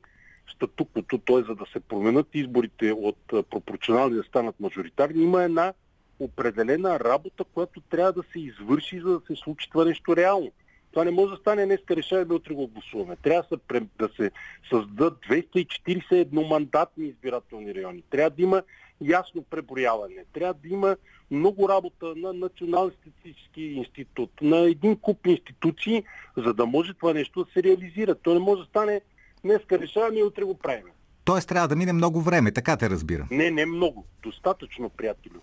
[0.55, 1.41] статуквото, т.е.
[1.41, 5.73] за да се променят изборите от пропорционални да станат мажоритарни, има една
[6.19, 10.51] определена работа, която трябва да се извърши, за да се случи това нещо реално.
[10.91, 13.15] Това не може да стане днес, решаваме, утре го гласуваме.
[13.15, 14.31] Трябва да се, да се
[14.69, 18.03] създадат 241 мандатни избирателни райони.
[18.09, 18.63] Трябва да има
[19.01, 20.25] ясно преброяване.
[20.33, 20.95] Трябва да има
[21.31, 26.03] много работа на Национален статистически институт, на един куп институции,
[26.37, 28.15] за да може това нещо да се реализира.
[28.15, 29.01] То не може да стане
[29.43, 30.85] днеска решаваме и утре го правим.
[31.25, 33.27] Тоест трябва да мине много време, така те разбирам.
[33.31, 34.05] Не, не много.
[34.23, 35.39] Достатъчно, приятелю.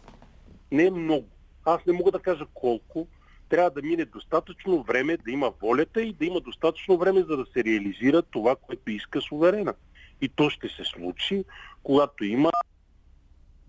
[0.73, 1.27] Не много.
[1.65, 3.07] Аз не мога да кажа колко.
[3.49, 7.45] Трябва да мине достатъчно време, да има волята и да има достатъчно време, за да
[7.53, 9.75] се реализира това, което иска суверена.
[10.21, 11.45] И то ще се случи,
[11.83, 12.51] когато има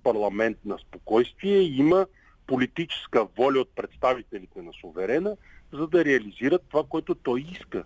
[0.03, 2.07] парламент на спокойствие, има
[2.47, 5.37] политическа воля от представителите на суверена,
[5.73, 7.83] за да реализират това, което той иска.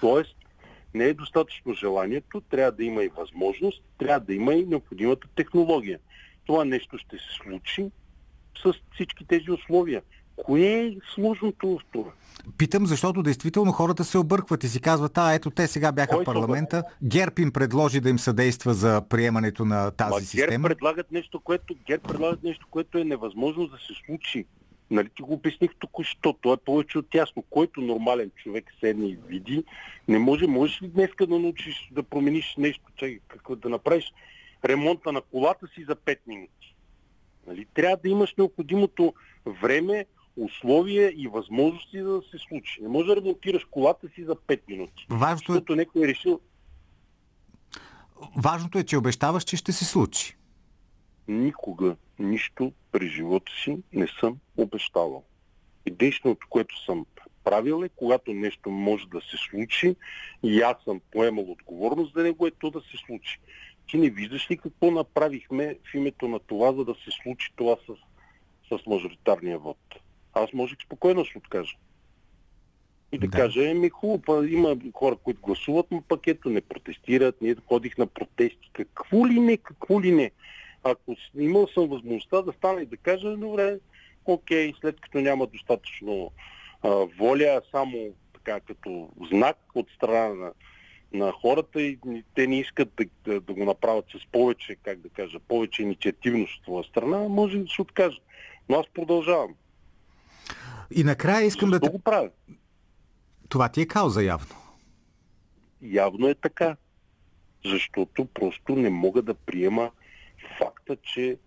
[0.00, 0.36] Тоест,
[0.94, 5.98] не е достатъчно желанието, трябва да има и възможност, трябва да има и необходимата технология.
[6.46, 7.90] Това нещо ще се случи
[8.62, 10.02] с всички тези условия.
[10.36, 12.10] Кое е сложното в това?
[12.58, 16.22] Питам, защото действително хората се объркват и си казват, а ето те сега бяха Кой
[16.22, 20.50] в парламента, Герб им предложи да им съдейства за приемането на тази Ма, система.
[20.50, 24.44] Герб предлагат нещо, което, Герб предлагат нещо, което е невъзможно да се случи.
[24.90, 26.32] Нали ти го обясних току-що.
[26.32, 27.44] То е повече от ясно.
[27.50, 29.64] Който нормален човек седне и види,
[30.08, 34.12] не може, можеш ли днеска да научиш да промениш нещо, чай, какво да направиш
[34.64, 36.74] ремонта на колата си за 5 минути.
[37.46, 37.66] Нали?
[37.74, 39.14] Трябва да имаш необходимото
[39.46, 42.82] време, условия и възможности за да се случи.
[42.82, 45.06] Не може да ремонтираш колата си за 5 минути.
[45.10, 45.54] Важното е...
[45.54, 46.40] Защото някой е решил...
[48.36, 50.36] Важното е, че обещаваш, че ще се случи.
[51.28, 55.24] Никога нищо през живота си не съм обещавал.
[55.86, 57.06] Единственото, което съм
[57.44, 59.96] правил е, когато нещо може да се случи
[60.42, 63.40] и аз съм поемал отговорност за него, е то да се случи.
[63.88, 67.76] Ти не виждаш ли какво направихме в името на това, за да се случи това
[67.76, 67.94] с,
[68.68, 69.78] с мажоритарния вод?
[70.34, 71.76] Аз можех спокойно да се откажа.
[73.12, 73.36] И да, да.
[73.36, 78.06] кажа, еми хубаво, има хора, които гласуват, но пък ето не протестират, ние ходих на
[78.06, 78.70] протести.
[78.72, 80.30] Какво ли не, какво ли не.
[80.84, 83.78] Ако имал съм възможността да стана и да кажа, добре,
[84.24, 86.30] окей, след като няма достатъчно
[86.82, 90.52] а, воля, само така като знак от страна на,
[91.12, 91.98] на хората и
[92.34, 96.56] те не искат да, да, да го направят с повече, как да кажа, повече инициативност
[96.56, 98.18] от твоя страна, може да се откажа.
[98.68, 99.54] Но аз продължавам.
[100.94, 101.90] И накрая искам Защо да...
[101.90, 102.30] го правя?
[103.48, 104.54] Това ти е кауза явно.
[105.82, 106.76] Явно е така.
[107.64, 109.90] Защото просто не мога да приема
[110.58, 111.38] факта, че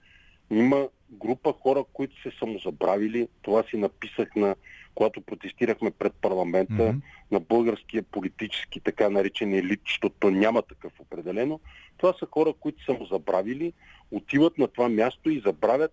[0.51, 3.27] Има група хора, които се самозабравили.
[3.41, 4.55] Това си написах на
[4.95, 7.01] когато протестирахме пред парламента mm-hmm.
[7.31, 11.59] на българския политически така наречен елит, защото няма такъв определено.
[11.97, 13.73] Това са хора, които са му забравили,
[14.11, 15.91] отиват на това място и забравят.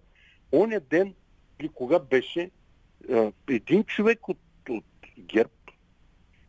[0.52, 1.14] Оня ден,
[1.60, 2.50] или кога беше,
[3.48, 4.38] един човек от,
[4.68, 4.84] от
[5.18, 5.50] ГЕРБ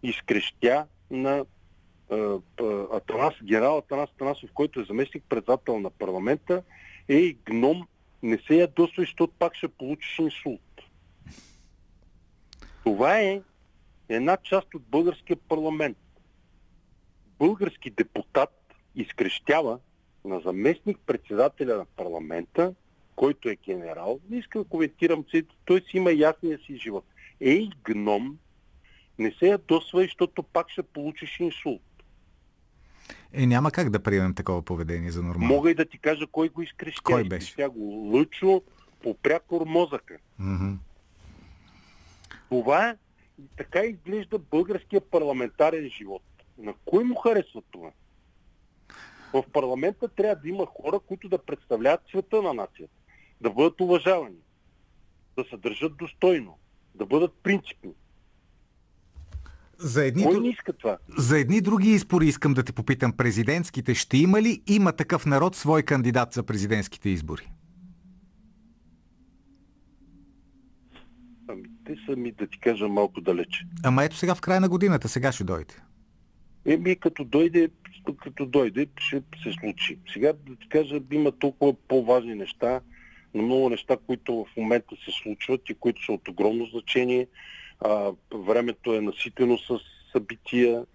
[0.03, 1.45] изкрещя на
[2.93, 6.63] Атанас, генерал Атанас Атанасов, който е заместник председател на парламента,
[7.07, 7.87] ей, гном,
[8.23, 10.61] не се ядосвай, защото пак ще получиш инсулт.
[12.83, 13.41] Това е
[14.09, 15.97] една част от българския парламент.
[17.39, 19.79] Български депутат изкрещява
[20.25, 22.73] на заместник председателя на парламента,
[23.15, 25.25] който е генерал, не искам да коментирам,
[25.65, 27.05] той си има ясния си живот.
[27.41, 28.37] Ей, гном,
[29.19, 31.81] не се ядосвай, защото пак ще получиш инсулт.
[33.33, 35.55] Е, няма как да приемем такова поведение за нормално.
[35.55, 37.03] Мога и да ти кажа кой го изкрещя.
[37.03, 37.55] Кой беше?
[37.55, 38.61] Тя го лъчо
[39.03, 40.17] по прякор мозъка.
[40.41, 40.77] Mm-hmm.
[42.49, 42.95] Това
[43.57, 46.23] така изглежда българския парламентарен живот.
[46.57, 47.91] На кой му харесва това?
[49.33, 52.93] В парламента трябва да има хора, които да представляват света на нацията,
[53.41, 54.37] да бъдат уважавани,
[55.37, 56.57] да се държат достойно,
[56.95, 57.91] да бъдат принципни.
[59.77, 60.97] За едни, Кой не иска това?
[61.17, 63.13] За едни други избори искам да те попитам.
[63.13, 67.51] Президентските ще има ли има такъв народ свой кандидат за президентските избори?
[71.47, 73.59] Ами, те са ми, да ти кажа, малко далече.
[73.83, 75.73] Ама ето сега в края на годината, сега ще дойде.
[76.65, 77.69] Еми, като дойде,
[78.23, 79.99] като дойде, ще се случи.
[80.13, 82.81] Сега, да ти кажа, има толкова по-важни неща,
[83.35, 87.27] но много неща, които в момента се случват и които са от огромно значение.
[87.79, 89.79] А, времето е наситено с
[90.11, 90.85] събития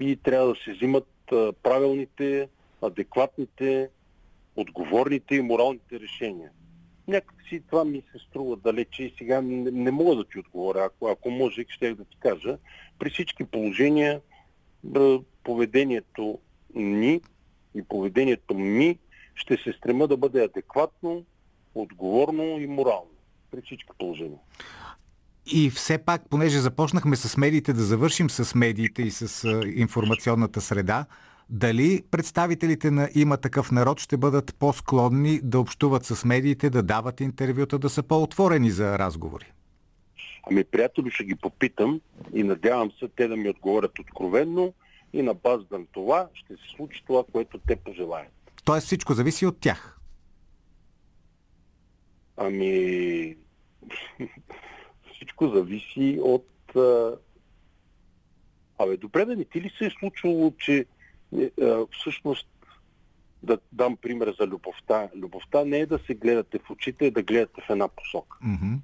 [0.00, 2.48] и трябва да се взимат а, правилните,
[2.82, 3.88] адекватните,
[4.56, 6.50] отговорните и моралните решения
[7.10, 10.84] някакси това ми се струва далече и сега не, не мога да ти отговоря.
[10.84, 12.58] Ако, ако може, ще да ти кажа.
[12.98, 14.20] При всички положения
[15.44, 16.38] поведението
[16.74, 17.20] ни
[17.74, 18.98] и поведението ми
[19.34, 21.24] ще се стрема да бъде адекватно,
[21.74, 23.10] отговорно и морално.
[23.50, 24.38] При всички положения.
[25.46, 31.06] И все пак, понеже започнахме с медиите, да завършим с медиите и с информационната среда,
[31.50, 37.20] дали представителите на има такъв народ ще бъдат по-склонни да общуват с медиите, да дават
[37.20, 39.52] интервюта, да са по-отворени за разговори?
[40.50, 42.00] Ами, приятели, ще ги попитам
[42.34, 44.72] и надявам се те да ми отговорят откровенно
[45.12, 48.32] и на база на това ще се случи това, което те пожелаят.
[48.64, 49.99] Тоест всичко зависи от тях?
[52.42, 53.36] Ами,
[55.14, 56.46] всичко зависи от...
[58.78, 60.86] Абе, добре да не ти ли се е случвало, че
[61.38, 61.50] е,
[62.00, 62.48] всъщност
[63.42, 65.08] да дам пример за любовта.
[65.16, 68.38] Любовта не е да се гледате в очите, а да гледате в една посока.
[68.44, 68.78] Mm-hmm.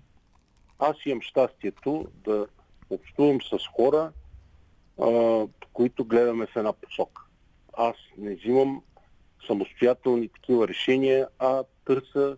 [0.79, 2.47] Аз имам щастието да
[2.91, 4.13] общувам с хора,
[5.03, 5.41] а,
[5.73, 7.23] които гледаме в една посока.
[7.73, 8.83] Аз не взимам
[9.47, 12.37] самостоятелни такива решения, а търся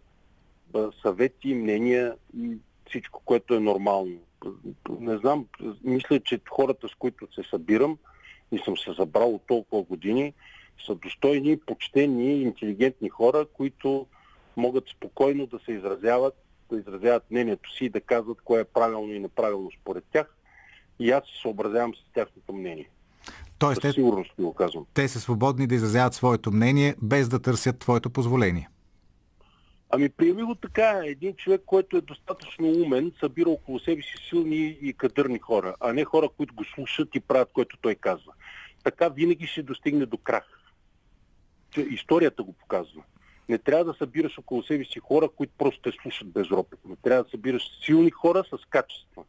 [1.03, 2.57] съвети, мнения и
[2.89, 4.19] всичко, което е нормално.
[5.01, 5.47] Не знам,
[5.85, 7.99] мисля, че хората, с които се събирам,
[8.53, 10.35] и съм се забрал от толкова години,
[10.87, 14.07] са достойни, почтени, интелигентни хора, които
[14.57, 16.35] могат спокойно да се изразяват,
[16.71, 20.35] да изразяват мнението си и да казват кое е правилно и неправилно според тях.
[20.99, 22.91] И аз се съобразявам с тяхното мнение.
[23.59, 24.87] Тоест, те, сигурност го казвам.
[24.95, 28.69] Те са свободни да изразяват своето мнение, без да търсят твоето позволение.
[29.91, 31.01] Ами приеми го така.
[31.05, 35.93] Един човек, който е достатъчно умен, събира около себе си силни и кадърни хора, а
[35.93, 38.33] не хора, които го слушат и правят, което той казва.
[38.85, 40.45] Така винаги ще достигне до крах.
[41.77, 43.03] Историята го показва.
[43.49, 46.97] Не трябва да събираш около себе си хора, които просто те слушат безропотно.
[46.97, 49.25] Трябва да събираш силни хора с качества.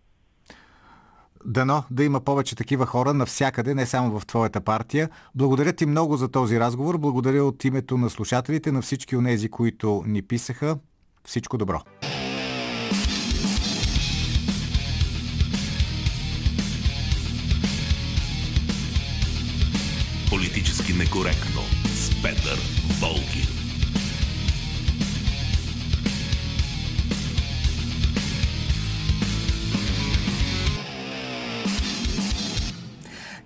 [1.45, 5.10] Дано да има повече такива хора навсякъде, не само в твоята партия.
[5.36, 6.97] Благодаря ти много за този разговор.
[6.97, 10.78] Благодаря от името на слушателите, на всички от тези, които ни писаха.
[11.25, 11.82] Всичко добро!
[20.30, 22.60] Политически некоректно с Петър
[23.02, 23.59] Волгин.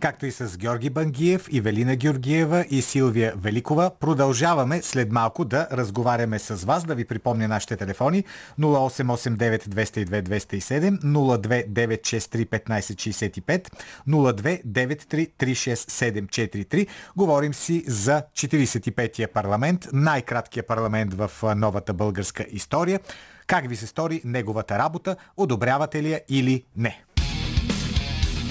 [0.03, 3.91] Както и с Георги Бангиев, Ивелина Георгиева и Силвия Великова.
[3.99, 8.23] Продължаваме след малко да разговаряме с вас, да ви припомня нашите телефони
[8.59, 13.69] 0889 202 207, 02963 1565,
[14.07, 16.87] 0293 36743.
[17.15, 22.99] Говорим си за 45-я парламент, най-краткия парламент в новата българска история.
[23.47, 25.15] Как ви се стори неговата работа?
[25.37, 27.03] Одобрявате ли я или не?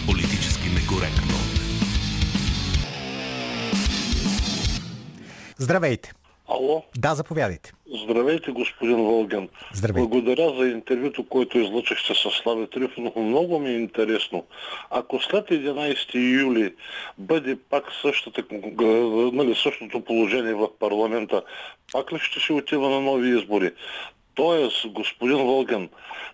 [0.06, 1.31] Политически некоректно.
[5.62, 6.12] Здравейте!
[6.48, 6.84] Ало?
[6.98, 7.72] Да, заповядайте.
[8.04, 9.48] Здравейте, господин Волган.
[9.72, 10.08] Здравейте.
[10.08, 13.16] Благодаря за интервюто, което излъчихте с Слави Трифонов.
[13.16, 14.44] Много ми е интересно.
[14.90, 16.74] Ако след 11 юли
[17.18, 18.44] бъде пак същата,
[19.32, 21.42] нали, същото положение в парламента,
[21.92, 23.70] пак ли ще се отива на нови избори?
[24.34, 25.88] Тоест, господин Волган,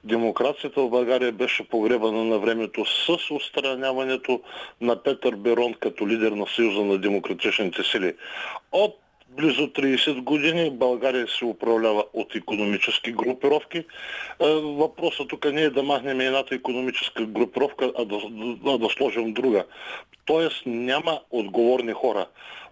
[0.05, 4.41] демокрацията в България беше погребана на времето с устраняването
[4.81, 8.15] на Петър Берон като лидер на Съюза на демократичните сили.
[8.73, 8.99] От
[9.39, 13.79] близо 30 години България се управлява от економически групировки.
[13.79, 13.85] Е,
[14.63, 18.19] въпросът тук не е да махнем едната економическа групировка, а да,
[18.65, 19.65] да, да сложим друга.
[20.25, 22.27] Тоест няма отговорни хора.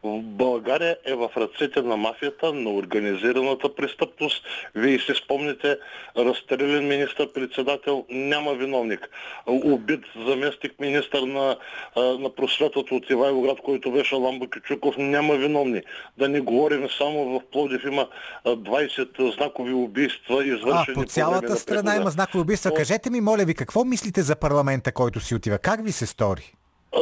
[0.05, 4.45] България е в ръцете на мафията, на организираната престъпност.
[4.75, 5.79] Вие си спомните,
[6.17, 9.09] разстрелен министър-председател, няма виновник.
[9.47, 11.57] Убит заместник министър на,
[11.97, 15.83] на просветата от Ивайлоград, който беше Ламбо Кючуков, няма виновни.
[16.19, 18.09] Да не говорим само в Плодив има
[18.47, 22.75] 20 знакови убийства, извършени А, по цялата страна има знакови убийства.
[22.75, 25.59] Кажете ми, моля ви, какво мислите за парламента, който си отива?
[25.59, 26.53] Как ви се стори?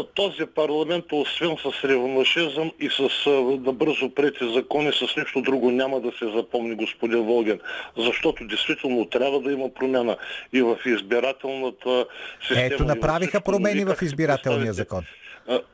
[0.02, 6.00] Този парламент, освен с реваншизъм и с да бързо прети закони, с нищо друго няма
[6.00, 7.60] да се запомни господин Волген.
[7.96, 10.16] Защото действително трябва да има промяна
[10.52, 12.06] и в избирателната
[12.40, 12.66] система.
[12.66, 15.04] Ето, направиха промени в избирателния закон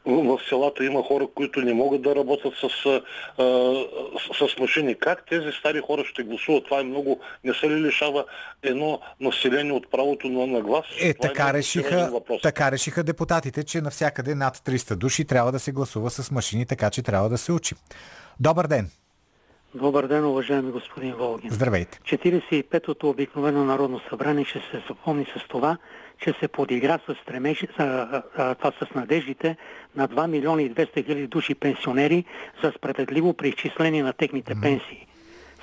[0.06, 2.68] в селата има хора, които не могат да работят с,
[4.38, 4.94] с, с машини.
[4.94, 6.64] Как тези стари хора ще гласуват?
[6.64, 7.20] Това е много...
[7.44, 8.24] Не се ли лишава
[8.62, 10.84] едно население от правото на, на глас?
[11.00, 12.12] Е, Това така, е решиха,
[12.42, 16.90] така решиха депутатите, че навсякъде над 300 души трябва да се гласува с машини, така
[16.90, 17.74] че трябва да се учи.
[18.40, 18.90] Добър ден!
[19.74, 21.50] Добър ден, уважаеми господин Волгин.
[21.50, 21.98] Здравейте.
[21.98, 25.76] 45-то обикновено Народно събрание ще се запомни с това,
[26.18, 29.56] че се подигра с, стремежи, а, а, това с надеждите
[29.96, 32.24] на 2 милиона и 200 хиляди души пенсионери
[32.62, 34.62] за справедливо преизчисление на техните mm-hmm.
[34.62, 35.06] пенсии.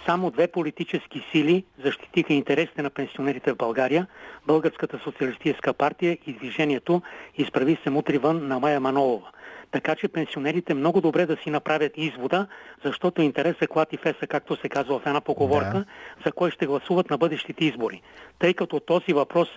[0.06, 4.08] Само две политически сили защитиха интересите на пенсионерите в България–
[4.48, 7.02] Българската социалистическа партия и движението
[7.38, 9.28] Изправи се мутри вън на Майя Манолова.
[9.72, 12.48] Така че пенсионерите много добре да си направят извода,
[12.86, 15.86] защото интерес е клад и феса, както се казва в една поговорка, да.
[16.26, 18.02] за кой ще гласуват на бъдещите избори.
[18.40, 19.48] Тъй като този въпрос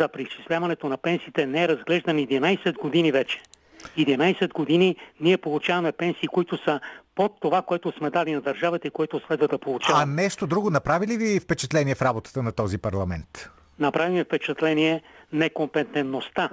[0.00, 3.40] за преизчисляването на пенсиите не е разглеждан 11 години вече.
[3.98, 6.80] 11 години ние получаваме пенсии, които са
[7.14, 10.02] под това, което сме дали на държавата и което следва да получаваме.
[10.02, 13.50] А нещо друго направи ли ви впечатление в работата на този парламент?
[13.78, 15.02] Направи ми впечатление
[15.32, 16.50] некомпетентността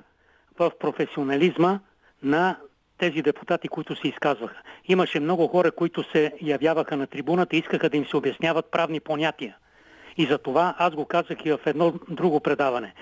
[0.59, 1.79] в професионализма
[2.23, 2.57] на
[3.03, 4.61] тези депутати, които се изказваха.
[4.85, 8.99] Имаше много хора, които се явяваха на трибуната и искаха да им се обясняват правни
[8.99, 9.55] понятия.
[10.17, 12.93] И за това аз го казах и в едно друго предаване.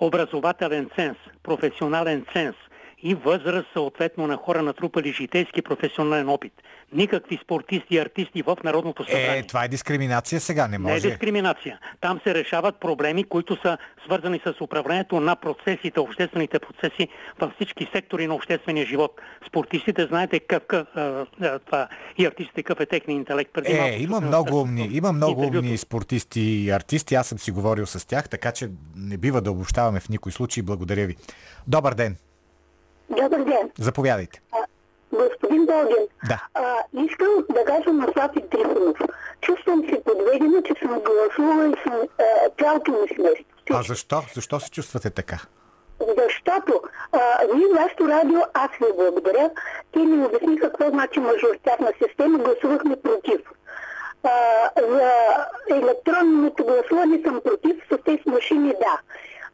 [0.00, 2.56] Образователен ценз, професионален ценз–
[3.02, 6.52] и възраст съответно на хора натрупали житейски професионален опит.
[6.92, 9.38] Никакви спортисти и артисти в Народното събрание.
[9.38, 10.92] Е, това е дискриминация сега, не може.
[10.92, 11.78] Не е дискриминация.
[12.00, 17.08] Там се решават проблеми, които са свързани с управлението на процесите, обществените процеси
[17.40, 19.20] във всички сектори на обществения живот.
[19.48, 21.88] Спортистите, знаете какъв, какъв това,
[22.18, 23.52] и артистите какъв е техния интелект.
[23.52, 27.14] Преди е, има много, умни, има много умни спортисти и артисти.
[27.14, 30.62] Аз съм си говорил с тях, така че не бива да обобщаваме в никой случай.
[30.62, 31.16] Благодаря ви.
[31.66, 32.16] Добър ден!
[33.10, 33.70] Добър ден.
[33.78, 34.42] Заповядайте.
[34.52, 34.64] А,
[35.12, 36.42] господин Болгин, да.
[36.54, 38.96] а, искам да кажа на Слави Трифонов.
[39.40, 42.08] Чувствам се подведена, че съм гласувала и съм
[42.58, 43.46] цялото ми смърт.
[43.70, 44.22] А защо?
[44.34, 45.38] Защо се чувствате така?
[46.00, 46.82] Защото
[47.12, 47.18] а,
[47.54, 49.50] вие вашето радио, аз ви благодаря,
[49.92, 53.40] те ми обясниха какво значи мажоритарна система, гласувахме против.
[54.22, 54.30] А,
[54.88, 55.12] за
[55.70, 59.00] електронното гласуване съм против, с тези машини да.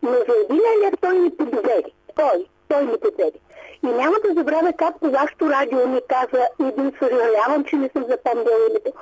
[0.03, 1.95] Но за един електронни подведи.
[2.17, 3.39] Той той подведе.
[3.83, 8.05] И няма да забравя как по вашето радио ми каза да съжалявам, че не съм
[8.09, 8.93] запомнила името.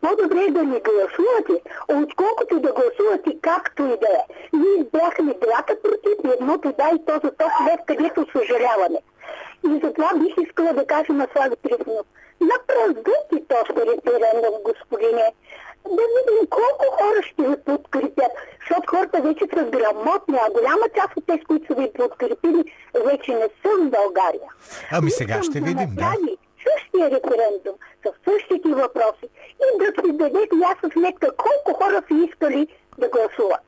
[0.00, 1.56] По-добре е да ни гласувате,
[1.88, 4.24] отколкото да гласувате както и да е.
[4.52, 8.98] Ние избрахме двата против едното да и то за то след където съжаляваме.
[9.66, 12.06] И затова бих искала да кажа на Слави Трифонов.
[12.40, 15.32] Направете този референдум, господине.
[15.88, 21.16] Да видим колко хора ще ви подкрепят, защото хората вече са грамотни, а голяма част
[21.16, 22.64] от тези, които са ви подкрепили,
[23.04, 24.48] вече не са в България.
[24.92, 26.12] Ами сега ще видим, да.
[26.68, 29.26] Същия референдум, с същите въпроси
[29.64, 32.68] и да си дадете ясна сметка колко хора са искали
[32.98, 33.60] да гласуват.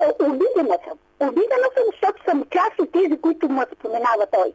[0.00, 0.98] Е, обидена съм.
[1.20, 4.52] Обидена съм, защото съм част от тези, които му споменава той.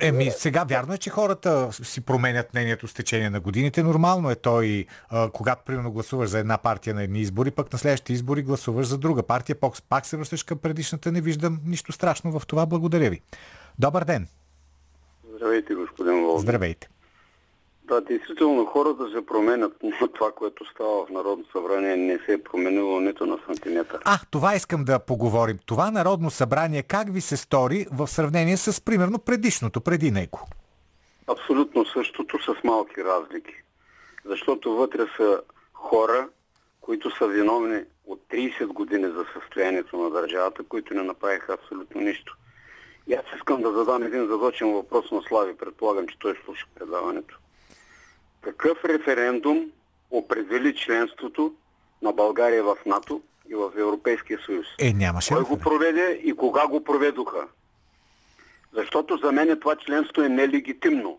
[0.00, 3.82] Еми, сега вярно е, че хората си променят мнението с течение на годините.
[3.82, 7.78] Нормално е той, а, когато примерно гласуваш за една партия на едни избори, пък на
[7.78, 11.12] следващите избори гласуваш за друга партия, пак, пак се връщаш към предишната.
[11.12, 12.66] Не виждам нищо страшно в това.
[12.66, 13.20] Благодаря ви.
[13.78, 14.28] Добър ден.
[15.36, 16.40] Здравейте, господин Волгин.
[16.40, 16.88] Здравейте.
[17.84, 22.42] Да, действително хората се променят, но това, което става в Народно събрание, не се е
[22.42, 24.00] променило нито на сантиметър.
[24.04, 25.58] А, това искам да поговорим.
[25.66, 30.40] Това Народно събрание как ви се стори в сравнение с, примерно, предишното, преди него?
[31.26, 33.54] Абсолютно същото, с малки разлики.
[34.24, 35.40] Защото вътре са
[35.74, 36.28] хора,
[36.80, 42.36] които са виновни от 30 години за състоянието на държавата, които не направиха абсолютно нищо.
[43.06, 45.56] И аз искам да задам един задочен въпрос на Слави.
[45.56, 47.38] Предполагам, че той слуша предаването.
[48.44, 49.70] Какъв референдум
[50.10, 51.54] определи членството
[52.02, 54.66] на България в НАТО и в Европейския съюз?
[54.80, 55.34] Е, нямаше.
[55.34, 57.46] Кой го проведе и кога го проведоха?
[58.72, 61.18] Защото за мен това членство е нелегитимно.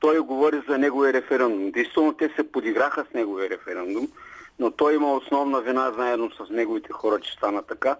[0.00, 1.70] Той говори за неговия референдум.
[1.70, 4.08] Действително те се подиграха с неговия референдум,
[4.58, 7.96] но той има основна вина заедно с неговите хора, че стана така,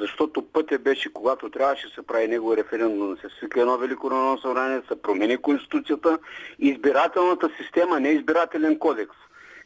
[0.00, 4.10] защото пътя беше, когато трябваше да се прави негови референдум, да се свика едно велико
[4.10, 6.18] народно събрание, да се промени Конституцията
[6.58, 9.16] избирателната система, не избирателен кодекс.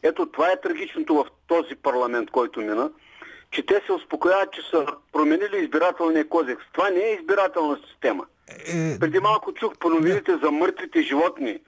[0.03, 2.89] Ето това е трагичното в този парламент, който мина,
[3.51, 6.65] че те се успокояват, че са променили избирателния кодекс.
[6.73, 8.25] Това не е избирателна система.
[8.67, 8.99] Е...
[8.99, 11.59] Преди малко чух по новините за мъртвите животни,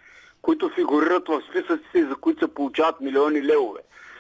[0.42, 3.80] които фигурират в списъците за които се получават милиони левове.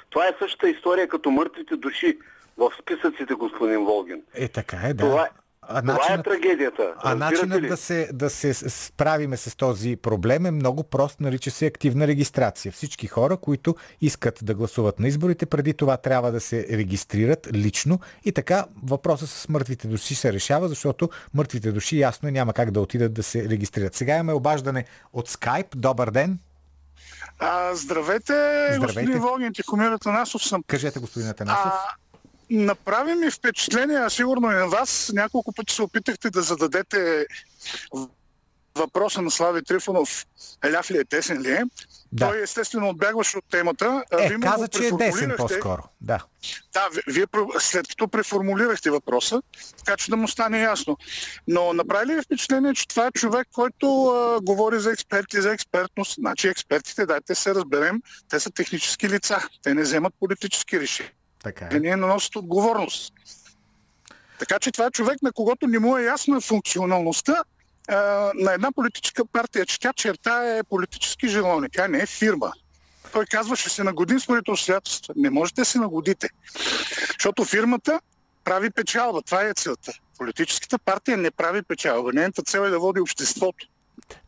[0.09, 2.19] Това е същата история като мъртвите души
[2.57, 4.21] в списъците, господин Волгин.
[4.33, 5.03] Е, така е, да.
[5.03, 5.29] Това,
[5.67, 6.93] а начинът, това е трагедията.
[6.97, 11.65] А начинът да се, да се справиме с този проблем е много прост, нарича се
[11.65, 12.71] активна регистрация.
[12.71, 17.99] Всички хора, които искат да гласуват на изборите, преди това трябва да се регистрират лично
[18.25, 22.71] и така въпросът с мъртвите души се решава, защото мъртвите души ясно е няма как
[22.71, 23.95] да отидат да се регистрират.
[23.95, 25.75] Сега имаме обаждане от Skype.
[25.75, 26.39] Добър ден!
[27.39, 30.63] А, здравейте, здравейте, господин Волгин, Тихомир Атанасов съм.
[30.67, 31.65] Кажете, господин Атанасов.
[31.65, 31.95] А,
[32.53, 37.25] Направи ми впечатление, а сигурно и на вас, няколко пъти се опитахте да зададете
[38.75, 40.25] въпроса на Слави Трифонов,
[40.71, 41.63] ляв ли е, десен ли е.
[42.11, 42.27] Да.
[42.27, 44.03] Той естествено отбягваше от темата.
[44.19, 45.83] Е, вие каза, че е десен по-скоро.
[46.01, 46.23] Да.
[46.73, 47.25] Да, вие
[47.59, 49.41] след като преформулирахте въпроса,
[49.77, 50.97] така че да му стане ясно.
[51.47, 56.15] Но направи ли впечатление, че това е човек, който а, говори за експерти, за експертност?
[56.15, 59.47] Значи експертите, дайте се разберем, те са технически лица.
[59.63, 61.11] Те не вземат политически решения.
[61.43, 61.79] Така е.
[61.79, 63.13] Не носят отговорност.
[64.39, 67.43] Така че това е човек, на когото не му е ясна функционалността
[67.87, 67.95] а,
[68.35, 71.69] на една политическа партия, че тя черта е политически желание.
[71.73, 72.51] Тя не е фирма.
[73.11, 75.13] Той казва, ще се нагодим с моите обстоятелства.
[75.17, 76.29] Не можете да се нагодите.
[77.13, 77.99] Защото фирмата
[78.43, 79.21] прави печалба.
[79.21, 79.91] Това е целта.
[80.17, 82.13] Политическата партия не прави печалба.
[82.13, 83.67] Нейната цел е да води обществото.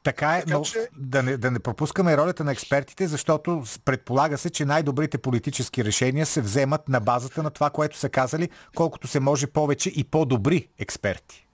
[0.03, 0.87] Така е, но че...
[0.97, 6.25] да, не, да не пропускаме ролята на експертите, защото предполага се, че най-добрите политически решения
[6.25, 10.67] се вземат на базата на това, което са казали, колкото се може повече и по-добри
[10.79, 11.45] експерти.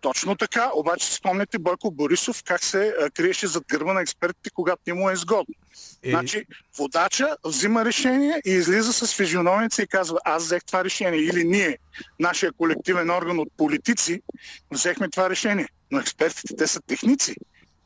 [0.00, 4.82] Точно така, обаче спомняте Бойко Борисов как се а, криеше зад гърба на експертите, когато
[4.86, 5.54] не му е изгодно.
[6.02, 6.10] Е...
[6.10, 6.46] Значи,
[6.78, 11.20] водача взима решение и излиза с физиономица и казва, аз взех това решение.
[11.20, 11.78] Или ние,
[12.20, 14.22] нашия колективен орган от политици,
[14.70, 15.68] взехме това решение.
[15.90, 17.34] Но експертите, те са техници.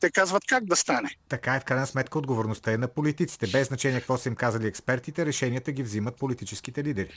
[0.00, 1.16] Те казват как да стане.
[1.28, 3.46] Така е, в крайна сметка отговорността е на политиците.
[3.46, 7.10] Без значение какво са им казали експертите, решенията ги взимат политическите лидери.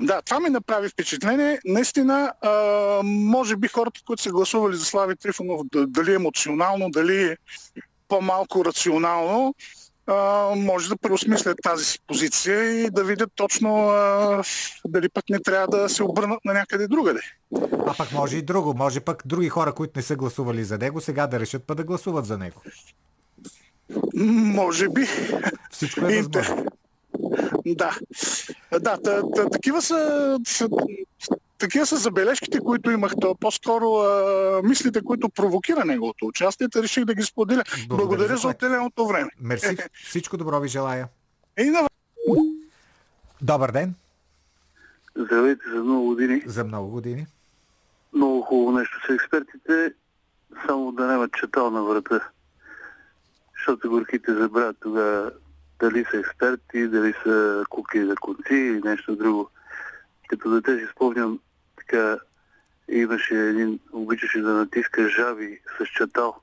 [0.00, 1.58] Да, това ми направи впечатление.
[1.64, 2.50] Наистина, а,
[3.04, 7.36] може би хората, които са гласували за Слави Трифонов, дали емоционално, дали
[8.08, 9.54] по-малко рационално,
[10.06, 14.42] а, може да преосмислят тази си позиция и да видят точно а,
[14.88, 17.20] дали пък не трябва да се обърнат на някъде другаде.
[17.86, 18.74] А пък може и друго.
[18.74, 21.84] Може пък други хора, които не са гласували за него, сега да решат па да
[21.84, 22.62] гласуват за него.
[24.14, 25.06] Може би.
[25.70, 26.66] Всичко е възможно.
[27.66, 27.96] Да.
[28.80, 30.68] Да, та, та, такива са, са
[31.62, 33.12] такива са забележките, които имах.
[33.20, 37.62] То по-скоро а, мислите, които провокира неговото участие, реших да ги споделя.
[37.88, 39.30] Благодаря, Благодаря за отделеното време.
[39.40, 39.76] Мерси.
[40.04, 41.08] Всичко добро ви желая.
[41.58, 41.88] И на...
[43.42, 43.94] Добър ден.
[45.16, 46.42] Здравейте за много години.
[46.46, 47.26] За много години.
[48.12, 49.92] Много хубаво нещо са експертите,
[50.66, 52.28] само да нямат четал на врата.
[53.56, 55.30] Защото горките забравят тогава
[55.80, 59.50] дали са експерти, дали са куки за конци или нещо друго.
[60.28, 61.38] Като дете си спомням,
[61.86, 62.18] така
[62.88, 66.36] имаше един, обичаше да натиска жаби с чатал.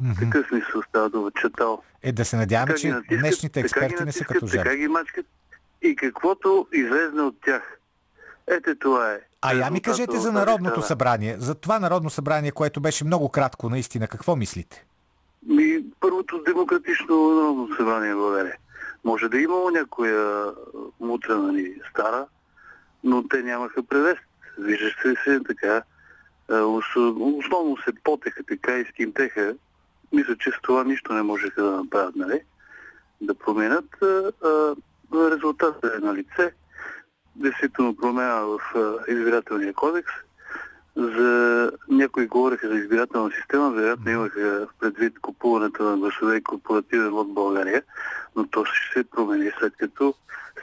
[0.00, 0.12] Мгм.
[0.20, 1.30] Какъв смисъл става дума?
[1.40, 1.82] Чатал.
[2.02, 4.58] Е, да се надяваме, Така че натискат, днешните експерти не са натискат, като жаби.
[4.58, 5.26] Така ги мачкат
[5.82, 7.62] и каквото излезне от тях.
[8.46, 9.20] Ето това е.
[9.42, 10.86] А я ми кажете за Народното страна.
[10.86, 11.36] събрание.
[11.38, 14.08] За това Народно събрание, което беше много кратко, наистина.
[14.08, 14.84] Какво мислите?
[15.46, 18.56] Ми, първото демократично народно събрание в България.
[19.04, 20.52] Може да е имало някоя
[21.00, 22.26] мутра, нали, стара,
[23.04, 24.18] но те нямаха превес.
[24.58, 25.82] Виждаше се така.
[26.48, 29.54] Основно се потеха така и стимтеха.
[30.12, 32.40] Мисля, че с това нищо не можеха да направят, нали?
[33.20, 33.84] Да променят.
[35.14, 36.54] Резултатът е на лице.
[37.36, 38.58] Действително промяна в
[39.08, 40.12] избирателния кодекс.
[40.96, 47.34] За някои говореха за избирателна система, вероятно имаха предвид купуването на гласове и корпоративен от
[47.34, 47.82] България,
[48.36, 50.14] но то ще се промени след като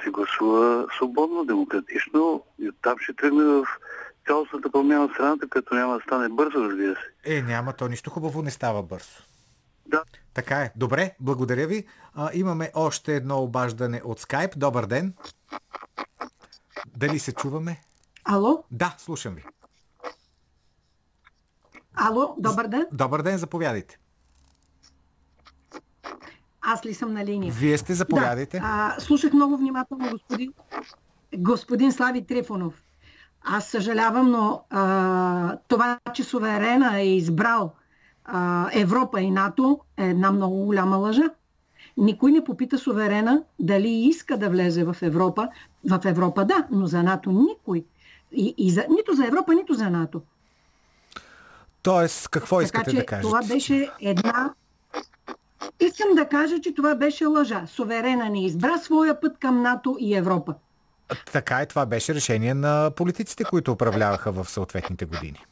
[0.04, 3.66] се гласува свободно, демократично и оттам ще тръгне в
[4.28, 7.38] цялостната промяна в страната, като няма да стане бързо, разбира се.
[7.38, 9.24] Е, няма, то нищо хубаво не става бързо.
[9.86, 10.04] Да.
[10.34, 10.72] Така е.
[10.76, 11.88] Добре, благодаря ви.
[12.16, 14.52] А, имаме още едно обаждане от скайп.
[14.58, 15.14] Добър ден.
[16.98, 17.82] Дали се чуваме?
[18.26, 18.64] Ало?
[18.72, 19.46] Да, слушам ви.
[22.02, 22.86] Ало, добър ден.
[22.92, 24.00] Добър ден, заповядайте.
[26.62, 27.54] Аз ли съм на линия?
[27.54, 28.60] Вие сте, заповядайте.
[28.60, 28.66] Да.
[28.98, 30.54] А, слушах много внимателно господин,
[31.38, 32.84] господин Слави Трифонов.
[33.44, 37.74] Аз съжалявам, но а, това, че суверена е избрал
[38.26, 41.30] а, Европа и НАТО е една много голяма лъжа.
[41.98, 45.50] Никой не попита суверена дали иска да влезе в Европа.
[45.90, 47.86] В Европа да, но за НАТО никой.
[48.32, 50.22] И, и за, нито за Европа, нито за НАТО.
[51.84, 53.28] Тоест, какво искате така че да кажете?
[53.28, 54.54] това беше една...
[55.80, 57.64] Искам да кажа, че това беше лъжа.
[57.68, 60.56] Суверена не избра своя път към НАТО и Европа.
[61.32, 65.46] Така е, това беше решение на политиците, които управляваха в съответните години.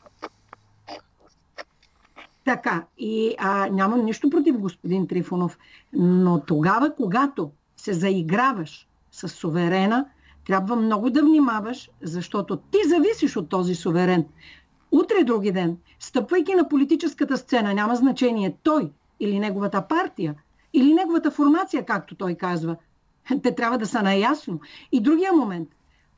[2.45, 5.57] Така, и а, нямам нищо против господин Трифонов,
[5.93, 10.05] но тогава, когато се заиграваш с суверена,
[10.47, 14.25] трябва много да внимаваш, защото ти зависиш от този суверен.
[14.91, 20.35] Утре други ден, стъпвайки на политическата сцена, няма значение той или неговата партия,
[20.73, 22.75] или неговата формация, както той казва.
[23.43, 24.59] Те трябва да са наясно.
[24.91, 25.69] И другия момент.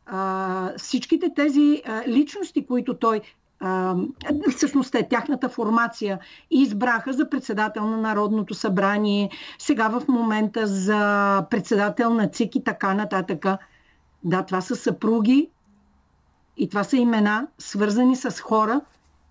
[0.05, 3.21] А, всичките тези а, личности, които той
[3.59, 3.95] а,
[4.55, 6.19] всъщност е тяхната формация,
[6.51, 12.93] избраха за председател на Народното събрание, сега в момента за председател на ЦИК и така
[12.93, 13.45] нататък.
[14.23, 15.49] Да, това са съпруги
[16.61, 18.81] и това са имена, свързани с хора,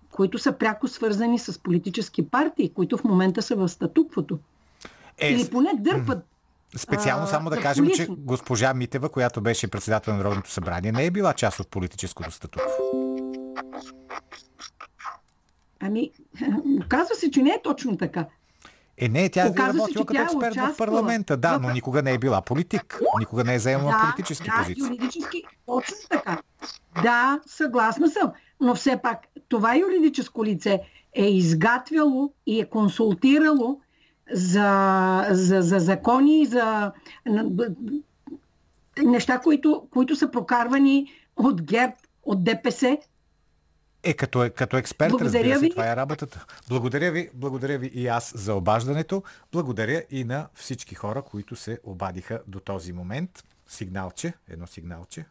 [0.09, 4.39] които са пряко свързани с политически партии, които в момента са в статуквото.
[5.17, 6.25] Е, Или поне дърпат
[6.77, 11.11] Специално само да кажем, че госпожа Митева, която беше председател на Народното събрание, не е
[11.11, 12.69] била част от политическото статукво.
[15.79, 16.11] Ами,
[16.85, 18.25] оказва се, че не е точно така.
[19.01, 22.01] Е, не, тя е Оказва се, работила като е експерт в парламента, да, но никога
[22.01, 23.01] не е била политик.
[23.19, 24.83] Никога не е заемала политически да, позиции.
[24.83, 26.41] юридически, точно така.
[27.03, 30.81] Да, съгласна съм, но все пак това юридическо лице
[31.13, 33.79] е изгатвяло и е консултирало
[34.31, 36.91] за, за, за закони, за
[39.03, 41.93] неща, които, които са прокарвани от ГЕРБ,
[42.23, 42.97] от ДПС.
[44.03, 45.69] Е, като, е, като експерт, Благодаря разбира се, ви.
[45.69, 46.45] това е работата.
[46.69, 49.23] Благодаря ви, благодаря ви и аз за обаждането.
[49.51, 53.43] Благодаря и на всички хора, които се обадиха до този момент.
[53.67, 55.25] Сигналче, едно сигналче.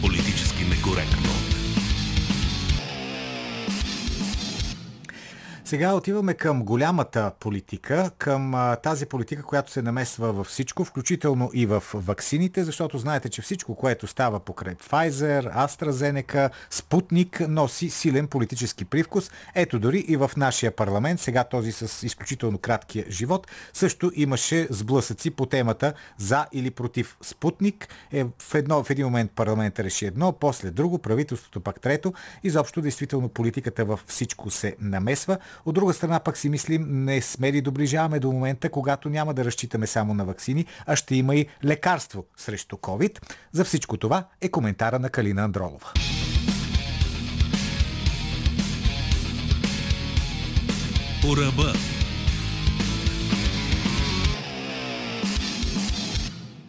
[0.00, 1.53] Политически некоректно.
[5.66, 11.66] Сега отиваме към голямата политика, към тази политика, която се намесва във всичко, включително и
[11.66, 18.84] в ваксините, защото знаете, че всичко, което става покрай Pfizer, AstraZeneca, Спутник, носи силен политически
[18.84, 19.30] привкус.
[19.54, 25.30] Ето дори и в нашия парламент, сега този с изключително краткия живот, също имаше сблъсъци
[25.30, 27.88] по темата за или против Спутник.
[28.12, 32.12] Е, в, едно, в един момент парламента реши едно, после друго, правителството пак трето.
[32.42, 35.38] Изобщо, действително, политиката във всичко се намесва.
[35.66, 39.44] От друга страна пък си мислим, не сме ли доближаваме до момента, когато няма да
[39.44, 43.18] разчитаме само на вакцини, а ще има и лекарство срещу COVID.
[43.52, 45.92] За всичко това е коментара на Калина Андролова.
[51.22, 51.93] По.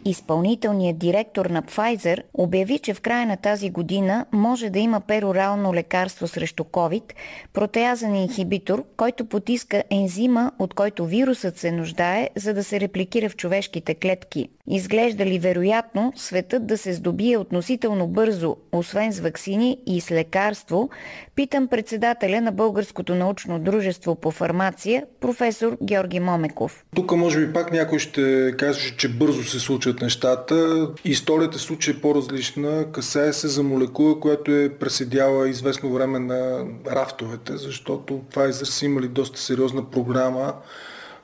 [0.05, 5.73] Изпълнителният директор на Pfizer обяви, че в края на тази година може да има перорално
[5.73, 7.13] лекарство срещу COVID,
[7.53, 13.35] протеазен инхибитор, който потиска ензима, от който вирусът се нуждае, за да се репликира в
[13.35, 14.49] човешките клетки.
[14.67, 20.89] Изглежда ли вероятно светът да се здобие относително бързо, освен с вакцини и с лекарство,
[21.35, 26.85] питам председателя на Българското научно дружество по фармация, професор Георги Момеков.
[26.95, 29.59] Тук може би пак някой ще каже, че бързо се
[29.95, 30.87] случват нещата.
[31.05, 32.91] Историята случай е по-различна.
[32.91, 39.07] Касае се за молекула, която е преседяла известно време на рафтовете, защото Pfizer са имали
[39.07, 40.53] доста сериозна програма,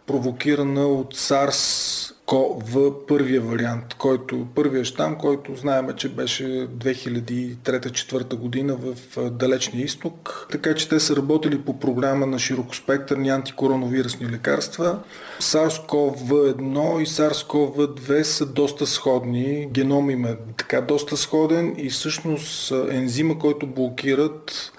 [0.06, 8.76] провокирана от SARS в първия вариант, който, първия щам, който знаем, че беше 2003-2004 година
[8.76, 8.96] в
[9.30, 10.48] Далечния изток.
[10.52, 15.00] Така че те са работили по програма на широкоспектърни антикороновирусни лекарства.
[15.40, 19.68] SARS-CoV-1 и SARS-CoV-2 са доста сходни.
[19.72, 24.72] Геном им е така доста сходен и всъщност ензима, който блокират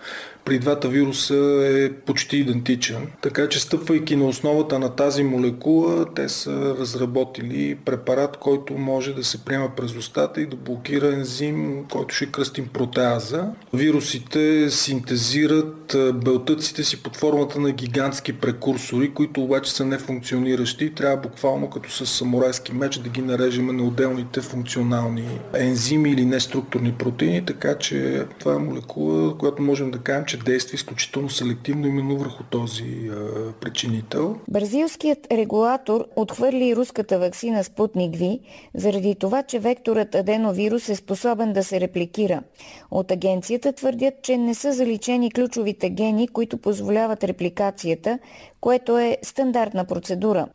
[0.44, 3.06] при двата вируса е почти идентичен.
[3.22, 9.24] Така че стъпвайки на основата на тази молекула, те са разработили препарат, който може да
[9.24, 13.46] се приема през устата и да блокира ензим, който ще кръстим протеаза.
[13.74, 21.70] Вирусите синтезират белтъците си под формата на гигантски прекурсори, които обаче са нефункциониращи трябва буквално
[21.70, 27.78] като с самурайски меч да ги нарежеме на отделните функционални ензими или неструктурни протеини, така
[27.78, 33.10] че това е молекула, която можем да кажем, че действа изключително селективно именно върху този
[33.10, 34.36] а, причинител.
[34.50, 38.40] Бразилският регулатор отхвърли руската вакцина Спутник Ви
[38.74, 42.42] заради това, че векторът аденовирус е способен да се репликира.
[42.90, 48.18] От агенцията твърдят, че не са заличени ключовите гени, които позволяват репликацията,
[48.60, 50.46] което е стандартна процедура.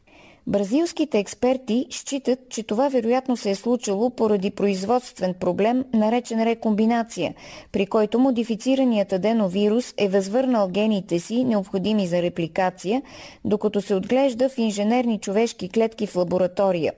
[0.47, 7.33] Бразилските експерти считат, че това вероятно се е случило поради производствен проблем, наречен рекомбинация,
[7.71, 13.01] при който модифицираният аденовирус е възвърнал гените си, необходими за репликация,
[13.45, 16.93] докато се отглежда в инженерни човешки клетки в лаборатория.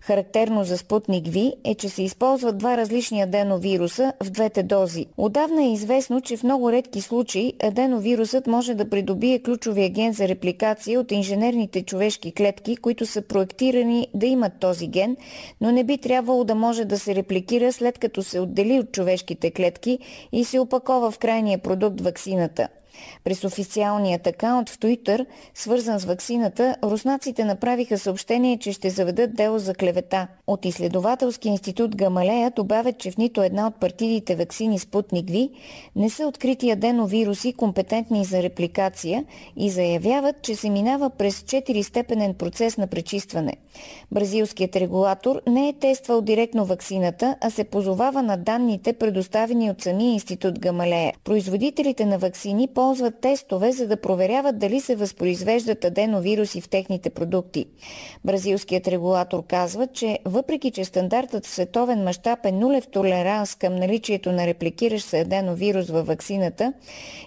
[0.00, 5.06] Характерно за Спутник Ви е, че се използват два различни аденовируса в двете дози.
[5.16, 10.28] Отдавна е известно, че в много редки случаи аденовирусът може да придобие ключовия ген за
[10.28, 15.16] репликация от инженерните човешки клетки, които са проектирани да имат този ген,
[15.60, 19.50] но не би трябвало да може да се репликира след като се отдели от човешките
[19.50, 19.98] клетки
[20.32, 22.68] и се опакова в крайния продукт ваксината.
[23.24, 29.58] През официалният акаунт в Туитър, свързан с ваксината, руснаците направиха съобщение, че ще заведат дело
[29.58, 30.26] за клевета.
[30.46, 35.50] От изследователски институт Гамалея добавят, че в нито една от партидите ваксини Спутник Ви
[35.96, 39.24] не са открити аденовируси, компетентни за репликация
[39.56, 43.56] и заявяват, че се минава през 4-степенен процес на пречистване.
[44.12, 50.12] Бразилският регулатор не е тествал директно ваксината, а се позовава на данните, предоставени от самия
[50.12, 51.14] институт Гамалея.
[51.24, 57.10] Производителите на ваксини по използват тестове, за да проверяват дали се възпроизвеждат аденовируси в техните
[57.10, 57.66] продукти.
[58.24, 64.32] Бразилският регулатор казва, че въпреки, че стандартът в световен мащаб е нулев толеранс към наличието
[64.32, 66.72] на репликиращ се аденовирус във ваксината,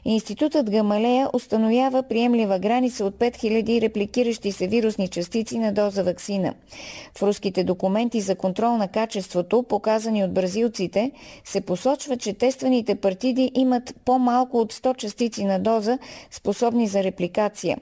[0.05, 6.53] Институтът Гамалея установява приемлива граница от 5000 репликиращи се вирусни частици на доза ваксина.
[7.17, 11.11] В руските документи за контрол на качеството, показани от бразилците,
[11.43, 15.97] се посочва, че тестваните партиди имат по-малко от 100 частици на доза,
[16.31, 17.77] способни за репликация.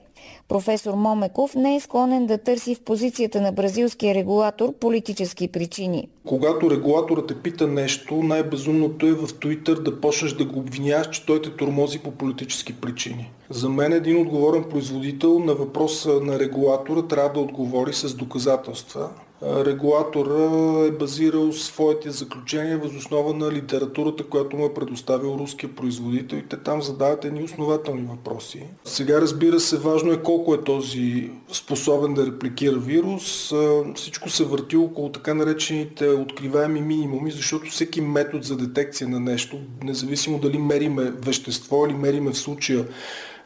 [0.47, 6.07] Професор Момеков не е склонен да търси в позицията на бразилския регулатор политически причини.
[6.27, 11.25] Когато регулаторът те пита нещо, най-безумното е в Твитър да почнеш да го обвиняваш, че
[11.25, 13.31] той те тормози по политически причини.
[13.49, 19.09] За мен един отговорен производител на въпроса на регулатора трябва да отговори с доказателства,
[19.43, 26.37] регулатора е базирал своите заключения въз основа на литературата, която му е предоставил руския производител
[26.37, 28.63] и те там задават едни основателни въпроси.
[28.83, 33.53] Сега разбира се, важно е колко е този способен да репликира вирус.
[33.95, 39.57] Всичко се върти около така наречените откриваеми минимуми, защото всеки метод за детекция на нещо,
[39.83, 42.85] независимо дали мериме вещество или мериме в случая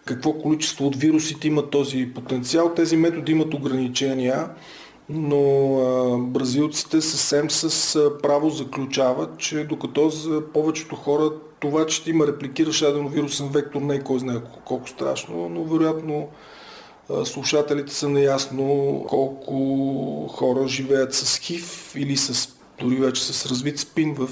[0.05, 4.49] какво количество от вирусите има този потенциал, тези методи имат ограничения
[5.13, 12.09] но а, бразилците съвсем с а, право заключават, че докато за повечето хора това, че
[12.09, 16.27] има репликиращ аденовирусен вектор не е кой знае колко, страшно, но вероятно
[17.09, 22.49] а, слушателите са наясно колко хора живеят с ХИВ или с
[22.79, 24.29] дори вече с развит спин в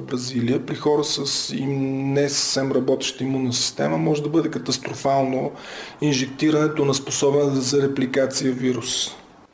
[0.00, 0.66] Бразилия.
[0.66, 5.52] При хора с им не съвсем работеща имунна система може да бъде катастрофално
[6.00, 9.10] инжектирането на способен за репликация вирус.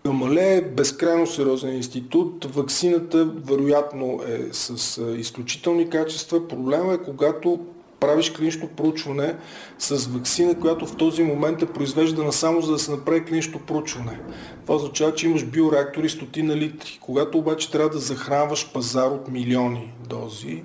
[0.07, 2.45] Гамале е безкрайно сериозен институт.
[2.45, 6.49] Ваксината вероятно е с изключителни качества.
[6.49, 7.61] Проблема е когато
[8.01, 9.37] правиш клинично проучване
[9.79, 14.21] с вакцина, която в този момент е произвеждана само за да се направи клинично проучване.
[14.63, 16.99] Това означава, че имаш биореактори стотина литри.
[17.01, 20.63] Когато обаче трябва да захранваш пазар от милиони дози,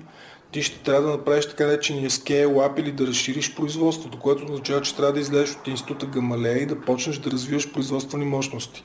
[0.52, 4.82] ти ще трябва да направиш така наречения scale up или да разшириш производството, което означава,
[4.82, 8.84] че трябва да излезеш от института Гамалея и да почнеш да развиваш производствени мощности.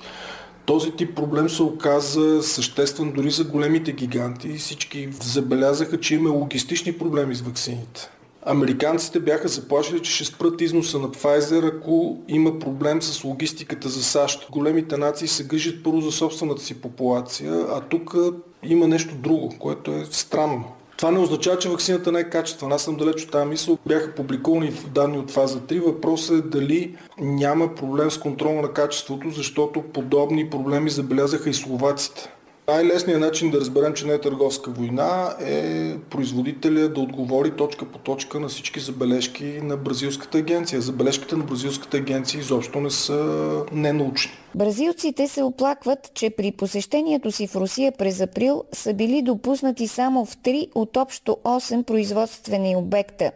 [0.66, 4.58] Този тип проблем се оказа съществен дори за големите гиганти.
[4.58, 8.10] Всички забелязаха, че има логистични проблеми с вакцините.
[8.46, 14.04] Американците бяха заплашили, че ще спрат износа на Pfizer, ако има проблем с логистиката за
[14.04, 14.48] САЩ.
[14.52, 18.16] Големите нации се грижат първо за собствената си популация, а тук
[18.64, 20.64] има нещо друго, което е странно.
[21.02, 22.76] Това не означава, че вакцината не е качествена.
[22.76, 23.78] Аз съм далеч от тази мисъл.
[23.86, 25.86] Бяха публикувани данни от фаза 3.
[25.86, 32.30] Въпросът е дали няма проблем с контрола на качеството, защото подобни проблеми забелязаха и словаците.
[32.68, 37.98] Най-лесният начин да разберем, че не е търговска война е производителя да отговори точка по
[37.98, 40.82] точка на всички забележки на бразилската агенция.
[40.82, 44.41] Забележките на бразилската агенция изобщо не са ненаучни.
[44.56, 50.26] Бразилците се оплакват, че при посещението си в Русия през април са били допуснати само
[50.26, 53.32] в 3 от общо 8 производствени обекта,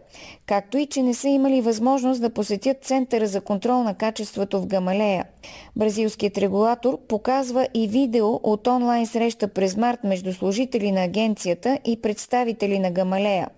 [0.45, 4.67] както и че не са имали възможност да посетят Центъра за контрол на качеството в
[4.67, 5.25] Гамалея.
[5.75, 12.01] Бразилският регулатор показва и видео от онлайн среща през март между служители на агенцията и
[12.01, 13.49] представители на Гамалея.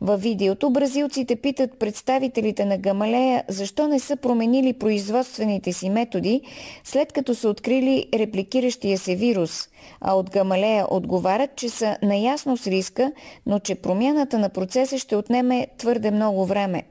[0.00, 6.40] Във видеото бразилците питат представителите на Гамалея защо не са променили производствените си методи,
[6.84, 9.68] след като са открили репликиращия се вирус,
[10.00, 13.12] а от Гамалея отговарят, че са наясно с риска,
[13.46, 16.82] но че промяната на процеса ще отнеме твърде много време.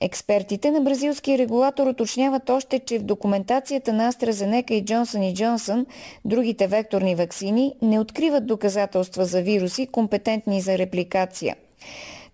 [0.00, 5.86] Експертите на бразилския регулатор уточняват още, че в документацията на AstraZeneca и Johnson Johnson,
[6.24, 11.56] другите векторни вакцини, не откриват доказателства за вируси, компетентни за репликация.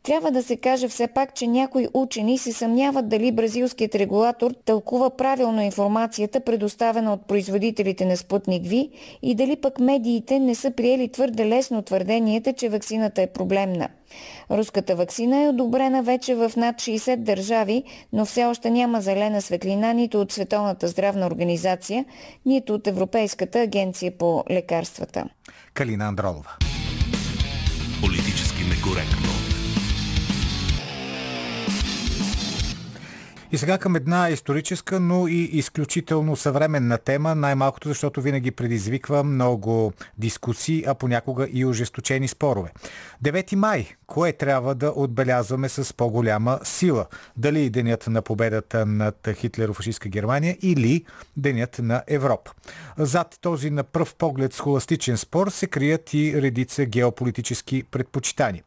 [0.07, 5.11] Трябва да се каже все пак, че някои учени се съмняват дали бразилският регулатор тълкува
[5.11, 8.91] правилно информацията, предоставена от производителите на Спутник Ви
[9.23, 13.89] и дали пък медиите не са приели твърде лесно твърденията, че вакцината е проблемна.
[14.51, 19.93] Руската вакцина е одобрена вече в над 60 държави, но все още няма зелена светлина
[19.93, 22.05] нито от Световната здравна организация,
[22.47, 25.25] нито от Европейската агенция по лекарствата.
[25.75, 26.51] Калина Андролова.
[28.03, 29.26] Политически некоректно.
[33.57, 39.93] И сега към една историческа, но и изключително съвременна тема, най-малкото защото винаги предизвиква много
[40.19, 42.73] дискусии, а понякога и ожесточени спорове.
[43.25, 43.89] 9 май.
[44.07, 47.07] Кое трябва да отбелязваме с по-голяма сила?
[47.37, 51.05] Дали денят на победата над Хитлеро-фашистска Германия или
[51.37, 52.53] денят на Европа?
[52.99, 58.63] Зад този на пръв поглед схоластичен спор се крият и редица геополитически предпочитания.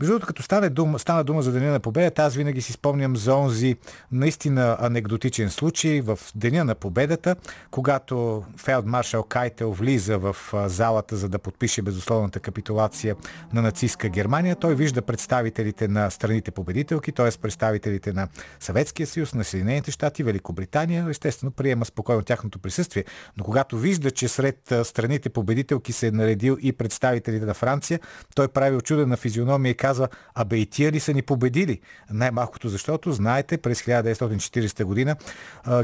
[0.00, 3.16] Между другото, като стане дума, стана дума за Деня на победата, аз винаги си спомням
[3.16, 3.76] за онзи
[4.12, 7.36] наистина анекдотичен случай в Деня на победата,
[7.70, 10.36] когато фелдмаршал Кайтел влиза в
[10.66, 13.16] залата, за да подпише безусловната капитулация
[13.52, 14.56] на нацистска Германия.
[14.56, 17.38] Той вижда представителите на страните победителки, т.е.
[17.42, 18.28] представителите на
[18.60, 21.06] Съветския съюз, на Съединените щати, Великобритания.
[21.10, 23.04] Естествено, приема спокойно тяхното присъствие.
[23.36, 28.00] Но когато вижда, че сред страните победителки се е наредил и представителите на Франция,
[28.34, 31.80] той прави очудена физиономия и казва, казва, абе и тия ли са ни победили?
[32.10, 35.16] Най-малкото защото, знаете, през 1940 година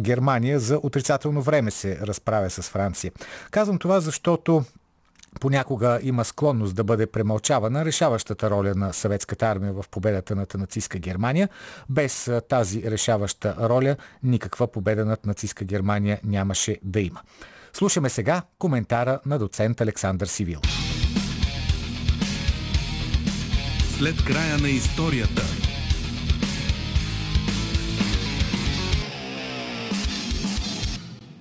[0.01, 3.13] Германия за отрицателно време се разправя с Франция.
[3.51, 4.65] Казвам това, защото
[5.41, 10.99] понякога има склонност да бъде премълчавана решаващата роля на съветската армия в победата над нацистска
[10.99, 11.49] Германия.
[11.89, 17.21] Без тази решаваща роля никаква победа над нацистска Германия нямаше да има.
[17.73, 20.61] Слушаме сега коментара на доцент Александър Сивил.
[23.99, 25.43] След края на историята.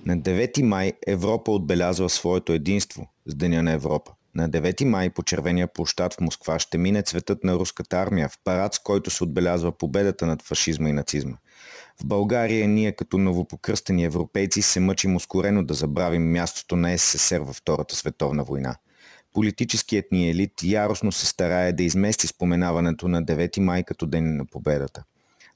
[0.06, 4.12] На 9 май Европа отбелязва своето единство с Деня на Европа.
[4.34, 8.38] На 9 май по червения площад в Москва ще мине цветът на руската армия в
[8.44, 11.36] парад, с който се отбелязва победата над фашизма и нацизма.
[12.00, 17.56] В България ние като новопокръстени европейци се мъчим ускорено да забравим мястото на СССР във
[17.56, 18.76] Втората световна война.
[19.36, 24.46] Политическият ни елит яростно се старае да измести споменаването на 9 май като ден на
[24.46, 25.04] победата.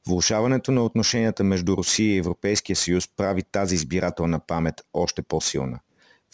[0.06, 5.80] Влушаването на отношенията между Русия и Европейския съюз прави тази избирателна памет още по-силна.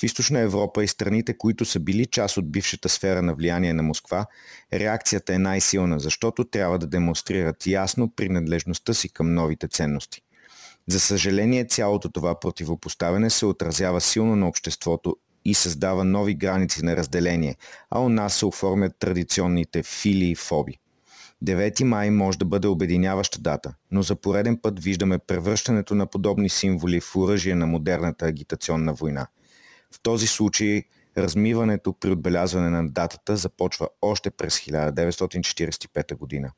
[0.01, 3.82] В източна Европа и страните, които са били част от бившата сфера на влияние на
[3.82, 4.26] Москва,
[4.72, 10.22] реакцията е най-силна, защото трябва да демонстрират ясно принадлежността си към новите ценности.
[10.88, 15.16] За съжаление, цялото това противопоставяне се отразява силно на обществото
[15.47, 17.57] и създава нови граници на разделение,
[17.90, 20.78] а у нас се оформят традиционните фили и фоби.
[21.44, 26.49] 9 май може да бъде обединяваща дата, но за пореден път виждаме превръщането на подобни
[26.49, 29.26] символи в оръжие на модерната агитационна война.
[29.92, 30.82] В този случай
[31.18, 36.51] размиването при отбелязване на датата започва още през 1945 година.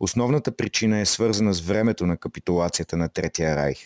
[0.00, 3.78] Основната причина е свързана с времето на капитулацията на Третия райх.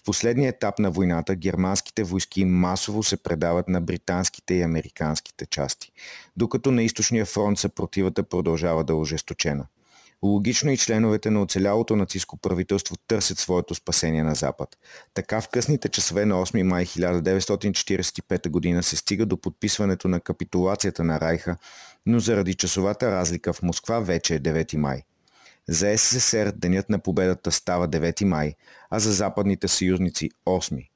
[0.00, 5.92] В последния етап на войната германските войски масово се предават на британските и американските части,
[6.36, 9.66] докато на източния фронт съпротивата продължава да е ожесточена.
[10.22, 14.68] Логично и членовете на оцелялото нацистско правителство търсят своето спасение на Запад.
[15.14, 18.82] Така в късните часове на 8 май 1945 г.
[18.82, 21.56] се стига до подписването на капитулацията на Райха,
[22.06, 25.02] но заради часовата разлика в Москва вече е 9 май.
[25.68, 28.54] За СССР денят на победата става 9 май,
[28.90, 30.88] а за западните съюзници 8.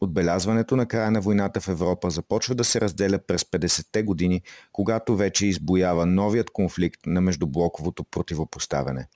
[0.00, 4.42] Отбелязването на края на войната в Европа започва да се разделя през 50-те години,
[4.72, 9.08] когато вече избоява новият конфликт на междублоковото противопоставяне.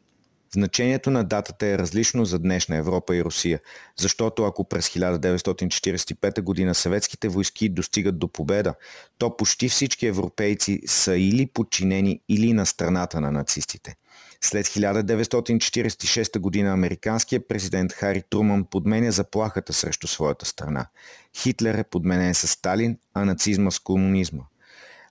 [0.50, 3.60] Значението на датата е различно за днешна Европа и Русия,
[3.98, 6.74] защото ако през 1945 г.
[6.74, 8.74] съветските войски достигат до победа,
[9.18, 13.94] то почти всички европейци са или подчинени, или на страната на нацистите–
[14.40, 20.86] след 1946 година американският президент Хари Труман подменя заплахата срещу своята страна.
[21.36, 24.42] Хитлер е подменен с Сталин, а нацизма с комунизма.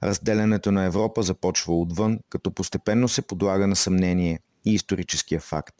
[0.03, 5.75] Разделянето на Европа започва отвън, като постепенно се подлага на съмнение и историческия факт.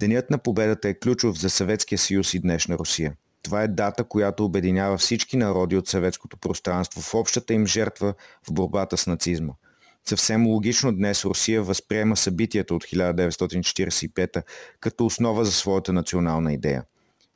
[0.00, 3.14] Денят на победата е ключов за Съветския съюз и днешна Русия.
[3.42, 8.14] Това е дата, която обединява всички народи от съветското пространство в общата им жертва
[8.48, 9.52] в борбата с нацизма.
[10.08, 14.42] Съвсем логично днес Русия възприема събитията от 1945
[14.80, 16.84] като основа за своята национална идея.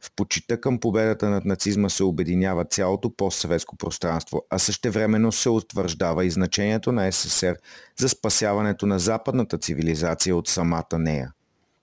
[0.01, 6.25] В почита към победата над нацизма се обединява цялото постсъветско пространство, а същевременно се утвърждава
[6.25, 7.57] и значението на СССР
[7.99, 11.33] за спасяването на западната цивилизация от самата нея.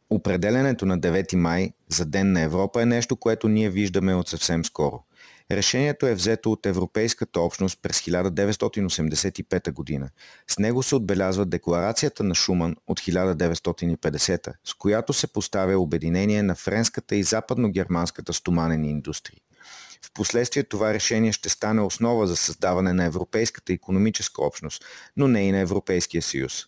[0.09, 4.65] Определенето на 9 май за Ден на Европа е нещо, което ние виждаме от съвсем
[4.65, 5.03] скоро–
[5.51, 10.09] Решението е взето от Европейската общност през 1985 година.
[10.47, 16.55] С него се отбелязва декларацията на Шуман от 1950, с която се поставя обединение на
[16.55, 19.41] френската и западно-германската стоманени индустрии.
[20.05, 24.85] Впоследствие това решение ще стане основа за създаване на Европейската економическа общност,
[25.17, 26.65] но не и на Европейския съюз.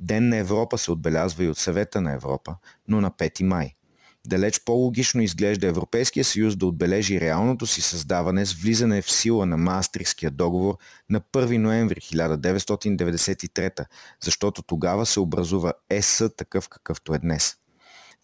[0.00, 2.56] Ден на Европа се отбелязва и от Съвета на Европа,
[2.88, 3.74] но на 5 май–
[4.26, 9.56] Далеч по-логично изглежда Европейския съюз да отбележи реалното си създаване с влизане в сила на
[9.56, 10.78] Маастрихския договор
[11.10, 13.86] на 1 ноември 1993,
[14.22, 17.56] защото тогава се образува ЕС такъв какъвто е днес.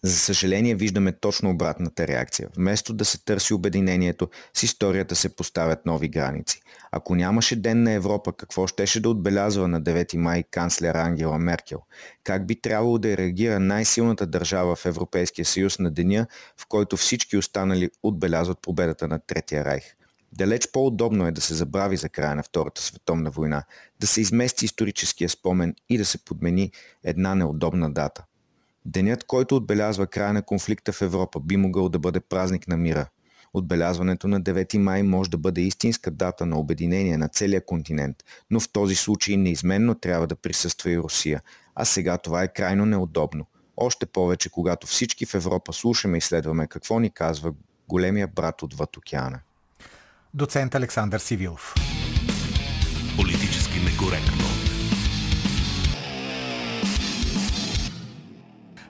[0.03, 2.49] За съжаление виждаме точно обратната реакция.
[2.55, 6.61] Вместо да се търси обединението, с историята се поставят нови граници.
[6.91, 11.79] Ако нямаше Ден на Европа, какво щеше да отбелязва на 9 май канцлер Ангела Меркел?
[12.23, 16.27] Как би трябвало да реагира най-силната държава в Европейския съюз на деня,
[16.57, 19.83] в който всички останали отбелязват победата на Третия райх?
[20.33, 23.63] Далеч по-удобно е да се забрави за края на Втората световна война,
[23.99, 26.71] да се измести историческия спомен и да се подмени
[27.03, 28.23] една неудобна дата.
[28.85, 33.07] Денят, който отбелязва края на конфликта в Европа, би могъл да бъде празник на мира.
[33.53, 38.17] Отбелязването на 9 май може да бъде истинска дата на обединение на целия континент,
[38.49, 41.41] но в този случай неизменно трябва да присъства и Русия,
[41.75, 43.45] а сега това е крайно неудобно.
[43.77, 47.53] Още повече, когато всички в Европа слушаме и следваме какво ни казва
[47.87, 49.39] големия брат отвъд океана.
[50.33, 51.75] Доцент Александър Сивилов.
[53.17, 54.50] Политически некоректно.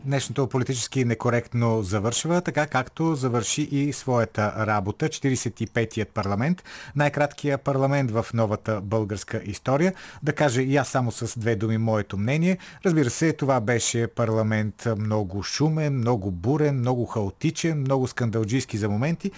[0.05, 5.05] Днешното политически некоректно завършва, така както завърши и своята работа.
[5.05, 6.63] 45-тият парламент,
[6.95, 9.93] най-краткият парламент в новата българска история.
[10.23, 12.57] Да кажа и аз само с две думи моето мнение.
[12.85, 19.31] Разбира се, това беше парламент много шумен, много бурен, много хаотичен, много скандалджийски за моменти,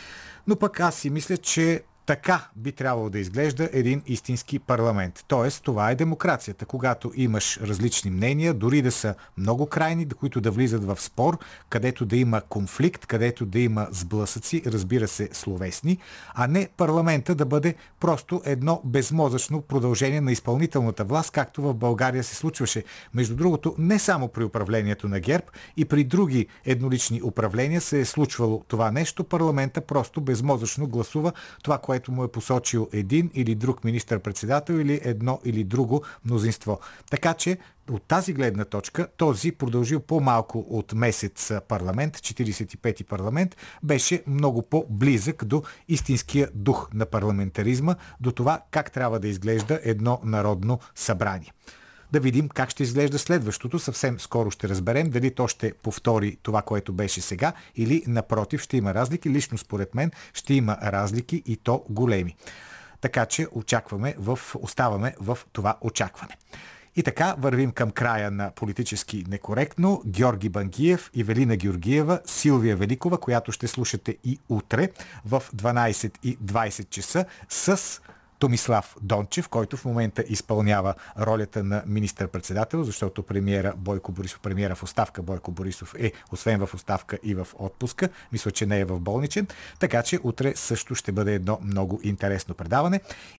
[0.48, 5.26] но пък аз си мисля, че така би трябвало да изглежда един истински парламент.
[5.28, 6.66] Тоест, това е демокрацията.
[6.66, 11.38] Когато имаш различни мнения, дори да са много крайни, които да влизат в спор,
[11.70, 15.98] където да има конфликт, където да има сблъсъци, разбира се, словесни,
[16.34, 22.24] а не парламента да бъде просто едно безмозъчно продължение на изпълнителната власт, както в България
[22.24, 22.84] се случваше.
[23.14, 25.46] Между другото, не само при управлението на ГЕРБ,
[25.78, 29.24] и при други еднолични управления се е случвало това нещо.
[29.24, 31.32] Парламента просто безмозъчно гласува
[31.64, 36.80] това, което което му е посочил един или друг министър-председател или едно или друго мнозинство.
[37.10, 37.58] Така че
[37.92, 45.46] от тази гледна точка, този продължил по-малко от месец парламент, 45-ти парламент, беше много по-близък
[45.46, 51.54] до истинския дух на парламентаризма, до това как трябва да изглежда едно народно събрание.
[52.14, 53.80] Да видим как ще изглежда следващото.
[53.80, 58.78] Съвсем скоро ще разберем дали то ще повтори това, което беше сега или напротив ще
[58.78, 59.30] има разлики.
[59.30, 62.36] Лично според мен ще има разлики и то големи.
[63.02, 66.38] Така че очакваме в, оставаме в това очакване.
[66.96, 70.02] И така вървим към края на политически некоректно.
[70.06, 74.90] Георги Бангиев, Ивелина Георгиева, Силвия Великова, която ще слушате и утре
[75.26, 78.00] в 12.20 часа с
[78.40, 84.84] Томислав Дончев, който в момента изпълнява ролята на министър-председател, защото премиера Бойко Борисов, премиера в
[84.84, 88.10] оставка Бойко Борисов е освен в оставка и в отпуска.
[88.32, 89.48] Мисля, че не е в болничен.
[89.80, 93.00] Така че утре също ще бъде едно много интересно предаване.